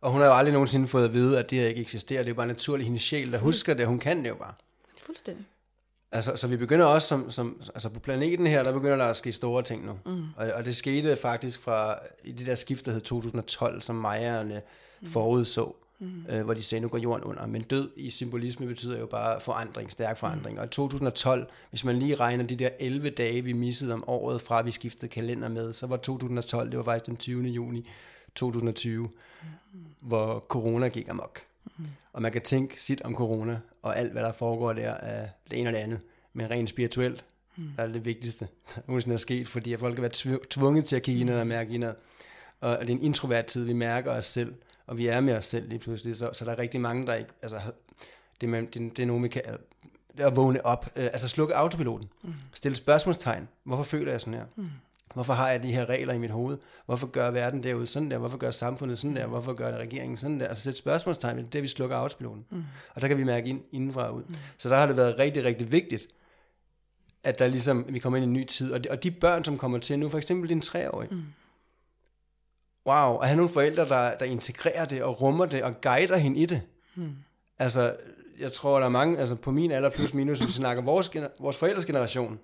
[0.00, 2.22] Og hun har jo aldrig nogensinde fået at vide, at det her ikke eksisterer.
[2.22, 4.54] Det er bare naturligt hendes sjæl, der husker det, hun kan det jo bare.
[5.02, 5.46] Fuldstændig.
[6.12, 9.16] Altså, så vi begynder også som, som, altså på planeten her, der begynder der at
[9.16, 9.92] ske store ting nu.
[10.06, 10.24] Mm.
[10.36, 14.62] Og, og det skete faktisk fra i det der skift, der hed 2012, som majerne
[15.00, 15.08] mm.
[15.08, 16.26] forudså, mm.
[16.28, 17.46] øh, hvor de sagde, nu går jorden under.
[17.46, 20.54] Men død i symbolisme betyder jo bare forandring, stærk forandring.
[20.54, 20.60] Mm.
[20.60, 24.40] Og i 2012, hvis man lige regner de der 11 dage, vi missede om året
[24.40, 27.42] fra, vi skiftede kalender med, så var 2012, det var faktisk den 20.
[27.42, 27.88] juni
[28.34, 29.08] 2020, mm.
[30.00, 31.40] hvor corona gik amok.
[32.16, 35.60] Og man kan tænke sit om corona, og alt, hvad der foregår der, af det
[35.60, 36.00] ene og det andet.
[36.32, 37.24] Men rent spirituelt,
[37.56, 37.64] mm.
[37.76, 40.84] der er det vigtigste, der nogensinde er sket, fordi at folk kan være tv- tvunget
[40.84, 41.94] til at kigge indad og mærke indad.
[42.60, 44.54] Og det er en introvert tid, vi mærker os selv,
[44.86, 46.16] og vi er med os selv lige pludselig.
[46.16, 47.30] Så, så der er rigtig mange, der ikke...
[47.42, 47.60] Altså,
[48.40, 49.42] det, man, det, det er noget, man kan...
[50.12, 52.34] Det er at vågne op, øh, altså slukke autopiloten, mm.
[52.54, 53.48] stille spørgsmålstegn.
[53.64, 54.44] Hvorfor føler jeg sådan her?
[54.56, 54.68] Mm.
[55.14, 56.58] Hvorfor har jeg de her regler i mit hoved?
[56.86, 58.18] Hvorfor gør verden derude sådan der?
[58.18, 59.26] Hvorfor gør samfundet sådan der?
[59.26, 60.48] Hvorfor gør regeringen sådan der?
[60.48, 62.44] Altså sætte spørgsmålstegn, er det, vi slukker autopiloten.
[62.50, 62.64] Mm.
[62.94, 64.22] Og der kan vi mærke ind, indenfra ud.
[64.22, 64.34] Mm.
[64.58, 66.06] Så der har det været rigtig, rigtig vigtigt,
[67.24, 68.72] at der ligesom, vi kommer ind i en ny tid.
[68.72, 71.22] Og de, og de børn, som kommer til nu, for eksempel din treårige, mm.
[72.86, 76.40] wow, at have nogle forældre, der, der integrerer det og rummer det og guider hende
[76.40, 76.62] i det.
[76.94, 77.12] Mm.
[77.58, 77.96] Altså,
[78.38, 81.10] jeg tror, der er mange, altså på min alder plus minus, hvis vi snakker vores,
[81.40, 82.38] vores forældres generation,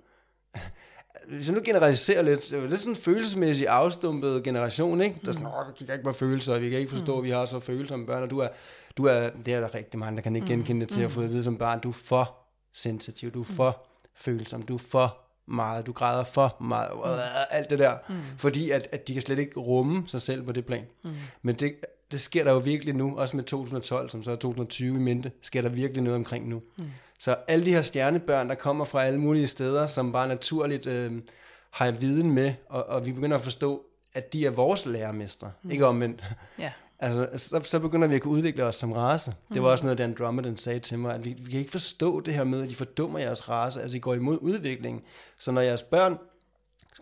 [1.28, 5.18] hvis jeg nu generaliserer lidt, det er lidt sådan en følelsesmæssig afstumpet generation, ikke?
[5.22, 7.30] Der er sådan, åh, vi kan ikke være følelser, vi kan ikke forstå, at vi
[7.30, 8.48] har så følsomme børn, og du er,
[8.96, 11.20] du er, det er der rigtig mange, der kan ikke genkende det til at få
[11.20, 12.36] at vide som barn, du er for
[12.74, 17.70] sensitiv, du er for følsom, du er for meget, du græder for meget, øh, alt
[17.70, 18.14] det der, mm.
[18.36, 20.86] fordi at, at de kan slet ikke rumme sig selv på det plan.
[21.04, 21.10] Mm.
[21.42, 21.74] Men det,
[22.12, 25.32] det sker der jo virkelig nu, også med 2012, som så er 2020 i mente,
[25.42, 26.62] sker der virkelig noget omkring nu.
[26.76, 26.84] Mm.
[27.22, 31.12] Så alle de her stjernebørn, der kommer fra alle mulige steder, som bare naturligt øh,
[31.70, 33.82] har en viden med, og, og vi begynder at forstå,
[34.14, 35.70] at de er vores lærermestre, mm.
[35.70, 36.24] ikke omvendt.
[36.58, 36.72] Ja.
[37.04, 39.34] Altså, så, så begynder vi at kunne udvikle os som race.
[39.54, 42.20] Det var også noget, Dan Drummond sagde til mig, at vi, vi kan ikke forstå
[42.20, 45.02] det her med, at de fordummer jeres race, altså I går imod udviklingen.
[45.38, 46.18] Så når jeres børn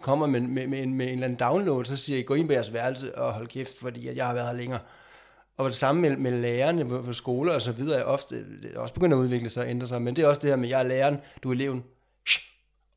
[0.01, 2.47] kommer med, med, med, en, med en eller anden download, så siger I, gå ind
[2.47, 4.81] på jeres værelse og hold kæft, fordi jeg har været her længere.
[5.61, 8.75] Og det samme med, med lærerne på, på skoler og så videre, er ofte det
[8.75, 10.03] er også begynder at udvikle sig og ændre sig.
[10.03, 11.85] Men det er også det her med, jeg er læreren, du er eleven,
[12.29, 12.45] Shh,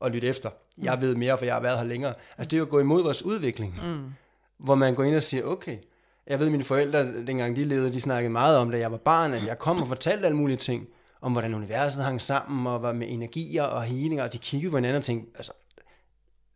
[0.00, 0.50] og lyt efter.
[0.82, 2.14] Jeg ved mere, for jeg har været her længere.
[2.38, 3.80] Altså det er jo at gå imod vores udvikling.
[3.82, 4.12] Mm.
[4.58, 5.78] hvor man går ind og siger, okay,
[6.26, 9.34] jeg ved, mine forældre, dengang de levede, de snakkede meget om, da jeg var barn,
[9.34, 10.88] at jeg kom og fortalte alle mulige ting,
[11.20, 14.76] om hvordan universet hang sammen, og var med energier og healinger, og de kiggede på
[14.76, 15.52] hinanden og tænkte, altså,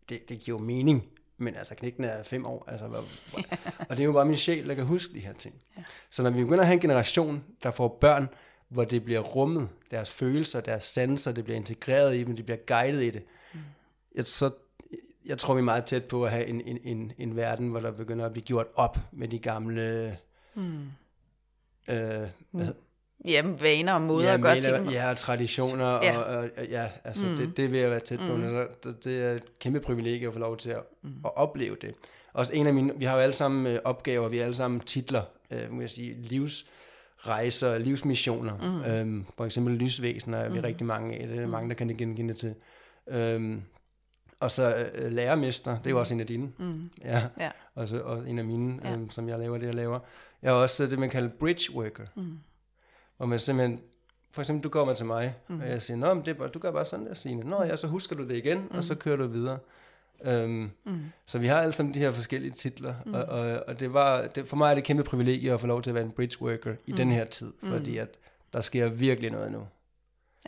[0.09, 1.05] det, det giver jo mening,
[1.39, 2.99] men altså knækken er fem år, altså, hvor,
[3.30, 3.41] hvor,
[3.89, 5.55] og det er jo bare min sjæl, der kan huske de her ting.
[5.76, 5.82] Ja.
[6.11, 8.28] Så når vi begynder at have en generation, der får børn,
[8.68, 12.59] hvor det bliver rummet, deres følelser, deres sanser, det bliver integreret i dem, de bliver
[12.66, 13.22] guidet i det,
[13.55, 13.61] mm.
[14.14, 14.51] jeg, så
[15.26, 17.80] jeg tror, vi er meget tæt på at have en, en, en, en verden, hvor
[17.80, 20.18] der begynder at blive gjort op med de gamle...
[20.55, 20.86] Mm.
[21.89, 22.66] Øh, mm.
[23.25, 24.91] Jamen, vaner og måder ja, at gøre ting.
[24.91, 26.19] Ja, traditioner, ja.
[26.19, 27.37] Og, og, og ja, altså mm.
[27.37, 28.37] det, det vil jeg være tæt på.
[28.37, 28.45] Mm.
[28.45, 31.11] Altså, det er et kæmpe privilegie at få lov til at, mm.
[31.25, 31.95] at opleve det.
[32.33, 34.81] Også en af mine, vi har jo alle sammen øh, opgaver, vi har alle sammen
[34.81, 38.57] titler, øh, må jeg sige, livsrejser, livsmissioner.
[38.57, 38.93] Mm.
[38.93, 40.64] Øhm, for eksempel lysvæsener er vi mm.
[40.64, 41.51] rigtig mange af, det er mm.
[41.51, 42.55] mange, der kan genkende til.
[43.09, 43.62] Øhm,
[44.41, 46.53] og så øh, lærermester, det er jo også en af dine.
[46.59, 46.91] Mm.
[47.05, 47.23] Ja.
[47.41, 47.51] ja.
[47.75, 48.93] Og så og en af mine, ja.
[48.93, 49.99] øhm, som jeg laver det, jeg laver.
[50.43, 52.05] Jeg er også det, man kalder bridge worker.
[52.16, 52.39] Mm.
[53.19, 53.81] Hvor man simpelthen,
[54.35, 55.61] for eksempel, du kommer til mig, mm.
[55.61, 57.51] og jeg siger, Nå, men det er bare, du gør bare sådan der, Signe.
[57.51, 58.79] Nå ja, så husker du det igen, mm.
[58.79, 59.59] og så kører du videre.
[60.45, 61.01] Um, mm.
[61.27, 63.14] Så vi har alle sammen de her forskellige titler, mm.
[63.14, 65.66] og, og, og det var, det, for mig er det et kæmpe privilegie at få
[65.66, 66.97] lov til at være en bridge worker i mm.
[66.97, 68.03] den her tid, fordi mm.
[68.03, 68.09] at
[68.53, 69.66] der sker virkelig noget nu.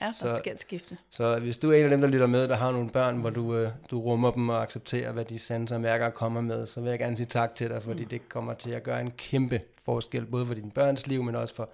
[0.01, 0.97] Ja, der så, skal et skifte.
[1.11, 3.31] Så hvis du er en af dem, der lytter med, der har nogle børn, hvor
[3.31, 6.81] du, øh, du rummer dem og accepterer, hvad de sanser og mærker kommer med, så
[6.81, 8.09] vil jeg gerne sige tak til dig, fordi mm.
[8.09, 11.55] det kommer til at gøre en kæmpe forskel, både for dine børns liv, men også
[11.55, 11.71] for,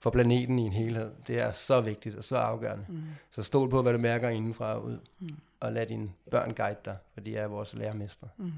[0.00, 1.10] for planeten i en helhed.
[1.26, 2.84] Det er så vigtigt og så afgørende.
[2.88, 3.02] Mm.
[3.30, 5.28] Så stol på, hvad du mærker indenfra og ud, mm.
[5.60, 8.26] og lad dine børn guide dig, for de er vores lærermester.
[8.36, 8.52] Mm.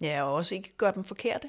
[0.00, 1.48] Ja, og også ikke gøre dem forkerte.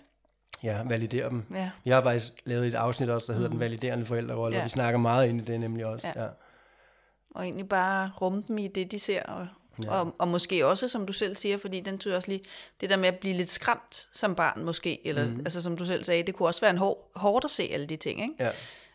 [0.63, 1.43] Ja, validere dem.
[1.53, 1.71] Ja.
[1.85, 3.53] Jeg har faktisk lavet et afsnit også, der hedder mm.
[3.53, 4.61] Den validerende forældrerolle, ja.
[4.61, 6.07] og vi snakker meget ind i det nemlig også.
[6.07, 6.23] Ja.
[6.23, 6.29] ja.
[7.35, 9.47] Og egentlig bare rumme dem i det, de ser, og,
[9.83, 9.89] ja.
[9.89, 12.43] og, og måske også, som du selv siger, fordi den tror også lige,
[12.81, 15.39] det der med at blive lidt skræmt som barn måske, eller mm.
[15.39, 17.85] altså som du selv sagde, det kunne også være en hår, hårdt at se alle
[17.85, 18.51] de ting, ikke?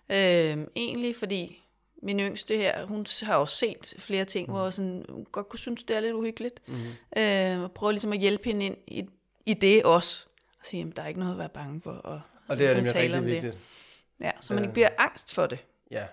[0.08, 0.52] Ja.
[0.52, 1.62] Øhm, egentlig, fordi
[2.02, 4.54] min yngste her, hun har også set flere ting, mm.
[4.54, 6.60] hvor sådan, hun godt kunne synes, det er lidt uhyggeligt.
[6.68, 6.74] Mm.
[7.22, 9.04] Øh, og prøve ligesom at hjælpe hende ind i,
[9.46, 10.26] i det også
[10.58, 11.92] og sige, at der er ikke noget at være bange for.
[11.92, 13.26] Og, og det er nemlig rigtig det.
[13.26, 13.56] vigtigt.
[14.20, 15.58] Ja, så man ikke bliver angst for det.
[15.90, 16.06] Ja,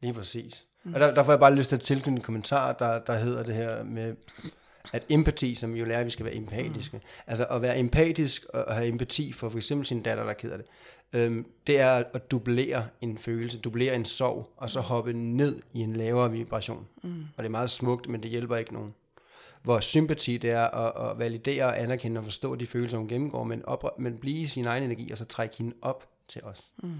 [0.00, 0.66] lige præcis.
[0.84, 0.94] Mm.
[0.94, 3.42] Og der, der får jeg bare lyst til at tilknytte en kommentar, der, der hedder
[3.42, 4.14] det her med,
[4.92, 7.02] at empati, som jo lærer, at vi skal være empatiske, mm.
[7.26, 10.66] altså at være empatisk og have empati for for eksempel sin datter, der keder det,
[11.12, 15.80] øhm, det er at dublere en følelse, dublere en sorg, og så hoppe ned i
[15.80, 16.86] en lavere vibration.
[17.02, 17.22] Mm.
[17.36, 18.94] Og det er meget smukt, men det hjælper ikke nogen
[19.62, 23.44] hvor sympati det er at, at validere og anerkende og forstå de følelser, hun gennemgår,
[23.44, 26.72] men, op, men blive i sin egen energi, og så trække hende op til os.
[26.82, 26.94] Mm.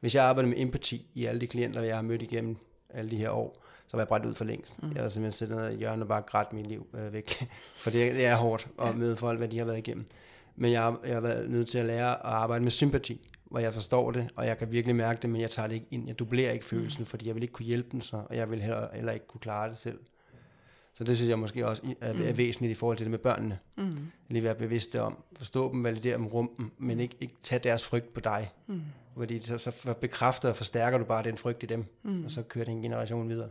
[0.00, 2.56] Hvis jeg arbejder med empati i alle de klienter, jeg har mødt igennem
[2.94, 4.82] alle de her år, så var jeg brændt ud for længst.
[4.82, 4.92] Mm.
[4.94, 7.48] Jeg har simpelthen siddet ned i hjørnet og bare grædt mit liv øh, væk.
[7.82, 8.92] For det, det er hårdt at ja.
[8.92, 10.06] møde folk, hvad de har været igennem.
[10.56, 13.72] Men jeg, jeg har været nødt til at lære at arbejde med sympati, hvor jeg
[13.72, 16.06] forstår det, og jeg kan virkelig mærke det, men jeg tager det ikke ind.
[16.06, 17.06] Jeg dublerer ikke følelsen, mm.
[17.06, 19.40] fordi jeg vil ikke kunne hjælpe dem så, og jeg vil heller, heller ikke kunne
[19.40, 19.98] klare det selv.
[20.94, 22.38] Så det synes jeg måske også er, er mm.
[22.38, 23.58] væsentligt i forhold til det med børnene.
[23.76, 23.96] Mm.
[24.28, 27.84] Lige være bevidste om, forstå dem, validere dem, rum dem, men ikke, ikke tage deres
[27.84, 28.50] frygt på dig.
[28.66, 28.82] Mm.
[29.16, 32.24] Fordi så, så bekræfter og forstærker du bare den frygt i dem, mm.
[32.24, 33.48] og så kører det en generation videre.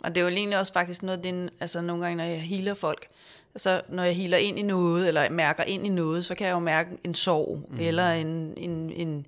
[0.00, 2.74] Og det er jo egentlig også faktisk noget, den, altså nogle gange, når jeg healer
[2.74, 3.08] folk,
[3.54, 6.54] altså når jeg healer ind i noget, eller mærker ind i noget, så kan jeg
[6.54, 7.76] jo mærke en sorg, mm.
[7.80, 9.26] eller en, en, en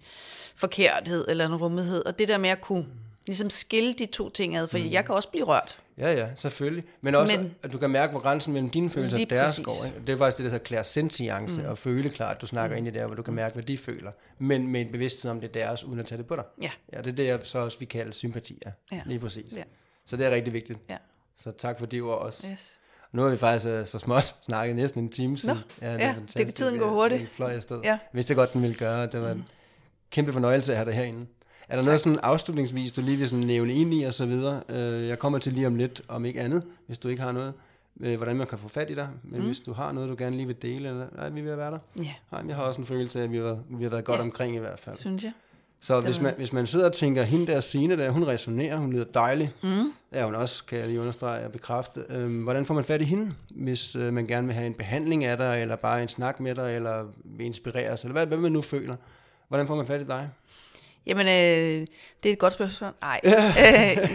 [0.57, 2.07] forkerthed, eller en rummethed.
[2.07, 2.87] Og det der med at kunne
[3.27, 4.91] ligesom skille de to ting ad, for mm.
[4.91, 5.79] jeg kan også blive rørt.
[5.99, 6.85] Ja, ja, selvfølgelig.
[7.01, 9.85] Men også, Men, at du kan mærke, hvor grænsen mellem dine følelser og deres går.
[9.87, 10.01] Ikke?
[10.07, 11.69] Det er faktisk det, der hedder clairsentience, mm.
[11.69, 12.79] og føle klart, du snakker mm.
[12.79, 14.13] ind i der, hvor du kan mærke, hvad de føler.
[14.39, 16.45] Men med en bevidsthed om, det er deres, uden at tage det på dig.
[16.63, 16.71] Ja.
[16.93, 18.63] Ja, det er det, jeg så også vi kalder sympati.
[18.67, 18.71] Ja.
[18.97, 19.03] ja.
[19.07, 19.53] Lige præcis.
[19.57, 19.63] Ja.
[20.07, 20.79] Så det er rigtig vigtigt.
[20.91, 20.97] Ja.
[21.37, 22.49] Så tak for det ord også.
[22.51, 22.79] Yes.
[23.13, 25.57] Nu har vi faktisk uh, så småt snakket næsten en time siden.
[25.57, 27.21] Nå, ja, det, ja, det tiden går hurtigt.
[27.21, 27.81] Det fløj afsted.
[27.85, 27.91] Ja.
[27.91, 29.07] Jeg vidste godt, den ville gøre.
[29.07, 29.41] Det var mm.
[29.41, 29.49] en
[30.11, 31.27] kæmpe fornøjelse at have dig herinde.
[31.69, 31.87] Er der tak.
[31.87, 34.63] noget sådan afslutningsvis, du lige vil sådan nævne ind i og så videre?
[34.69, 37.53] Uh, jeg kommer til lige om lidt, om ikke andet, hvis du ikke har noget,
[37.97, 39.09] uh, hvordan man kan få fat i dig.
[39.23, 39.47] Men mm.
[39.47, 41.79] hvis du har noget, du gerne lige vil dele, eller nej, vi vil være der.
[41.99, 42.13] Ja.
[42.33, 44.25] Nej, jeg har også en følelse af, at vi har, vi har været godt ja.
[44.25, 44.97] omkring i hvert fald.
[44.97, 45.33] Synes jeg.
[45.81, 48.93] Så hvis man, hvis man sidder og tænker, hende der scene der, hun resonerer, hun
[48.93, 49.53] lyder dejlig.
[49.63, 49.93] Mm.
[50.13, 52.05] Ja, hun også, kan jeg lige understrege og bekræfte.
[52.09, 55.25] Øhm, hvordan får man fat i hende, hvis øh, man gerne vil have en behandling
[55.25, 58.53] af dig, eller bare en snak med dig, eller vil inspireres, eller hvad, hvad man
[58.53, 58.97] nu føler.
[59.49, 60.31] Hvordan får man fat i dig?
[61.07, 61.87] Jamen, øh,
[62.23, 62.93] det er et godt spørgsmål.
[63.01, 63.21] Nej,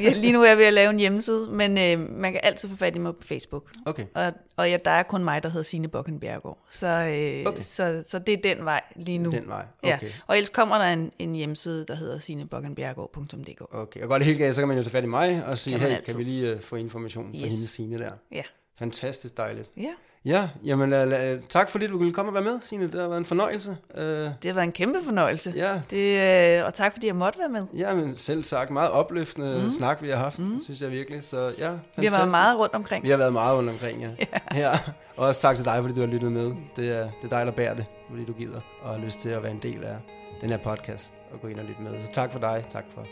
[0.07, 2.69] øh, lige nu er jeg ved at lave en hjemmeside, men øh, man kan altid
[2.69, 3.71] få fat i mig på Facebook.
[3.85, 4.05] Okay.
[4.13, 6.57] Og, og ja, der er kun mig, der hedder Signe Bokken Bjergård.
[6.69, 7.61] Så, øh, okay.
[7.61, 9.31] så, så det er den vej lige nu.
[9.31, 10.01] Den vej, okay.
[10.03, 10.11] Ja.
[10.27, 13.61] Og ellers kommer der en, en hjemmeside, der hedder sinebokkenbjergård.dk.
[13.73, 15.57] Okay, og godt det helt galt, så kan man jo tage fat i mig og
[15.57, 16.13] sige, kan hey, altid.
[16.13, 17.31] kan vi lige uh, få information yes.
[17.31, 18.11] fra hende Signe der?
[18.31, 18.43] Ja.
[18.79, 19.69] Fantastisk dejligt.
[19.77, 19.93] Ja.
[20.26, 22.84] Ja, jamen uh, tak fordi du ville komme og være med, Signe.
[22.91, 23.78] Det har været en fornøjelse.
[23.93, 25.53] Uh, Det har været en kæmpe fornøjelse.
[25.55, 27.65] ja, Det, øh, og tak fordi jeg måtte være med.
[27.78, 29.69] ja, men selv sagt, meget opløftende mm.
[29.69, 30.59] snak, vi har haft, mm.
[30.59, 31.24] synes jeg virkelig.
[31.26, 32.17] Så ja, Vi har fantastisk.
[32.17, 33.03] været meget rundt omkring.
[33.03, 34.09] Vi har været meget rundt omkring, ja.
[34.55, 34.59] ja.
[34.72, 34.80] ja.
[35.17, 36.51] Og også tak til dig, fordi du har lyttet med.
[36.76, 39.30] Det er, det er dig, der bærer det, fordi du gider og har lyst til
[39.30, 39.95] at være en del af
[40.41, 42.01] den her podcast og gå ind og lytte med.
[42.01, 42.65] Så tak for dig.
[42.69, 43.05] Tak for...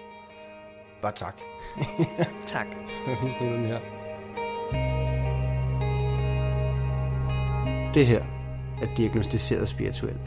[1.01, 1.36] Bare tak.
[2.47, 2.66] Tak.
[3.24, 3.99] Vi slutter den her.
[7.94, 8.22] Det her
[8.82, 10.22] er diagnostiseret spirituelt.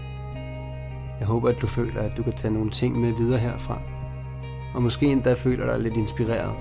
[1.19, 3.79] Jeg håber, at du føler, at du kan tage nogle ting med videre herfra.
[4.75, 6.53] Og måske endda føler dig lidt inspireret.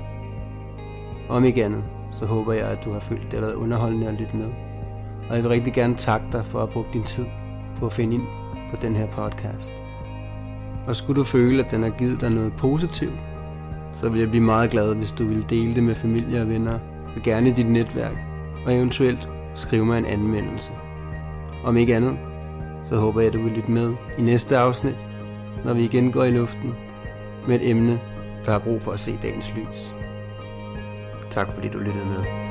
[1.30, 4.08] Om ikke andet, så håber jeg, at du har følt, at det har været underholdende
[4.08, 4.50] at lytte med.
[5.30, 7.26] Og jeg vil rigtig gerne takke dig for at have brugt din tid
[7.80, 8.24] på at finde ind
[8.70, 9.74] på den her podcast.
[10.88, 13.20] Og skulle du føle, at den har givet dig noget positivt,
[13.94, 16.80] så vil jeg blive meget glad, hvis du vil dele det med familie og venner,
[17.16, 18.18] og gerne i dit netværk,
[18.66, 20.72] og eventuelt skrive mig en anmeldelse.
[21.64, 22.18] Om ikke andet,
[22.84, 24.96] så håber jeg, at du vil lytte med i næste afsnit,
[25.66, 26.76] når vi igen går i luften
[27.48, 28.00] med et emne,
[28.46, 29.96] der har brug for at se dagens lys.
[31.30, 32.51] Tak fordi du lyttede med.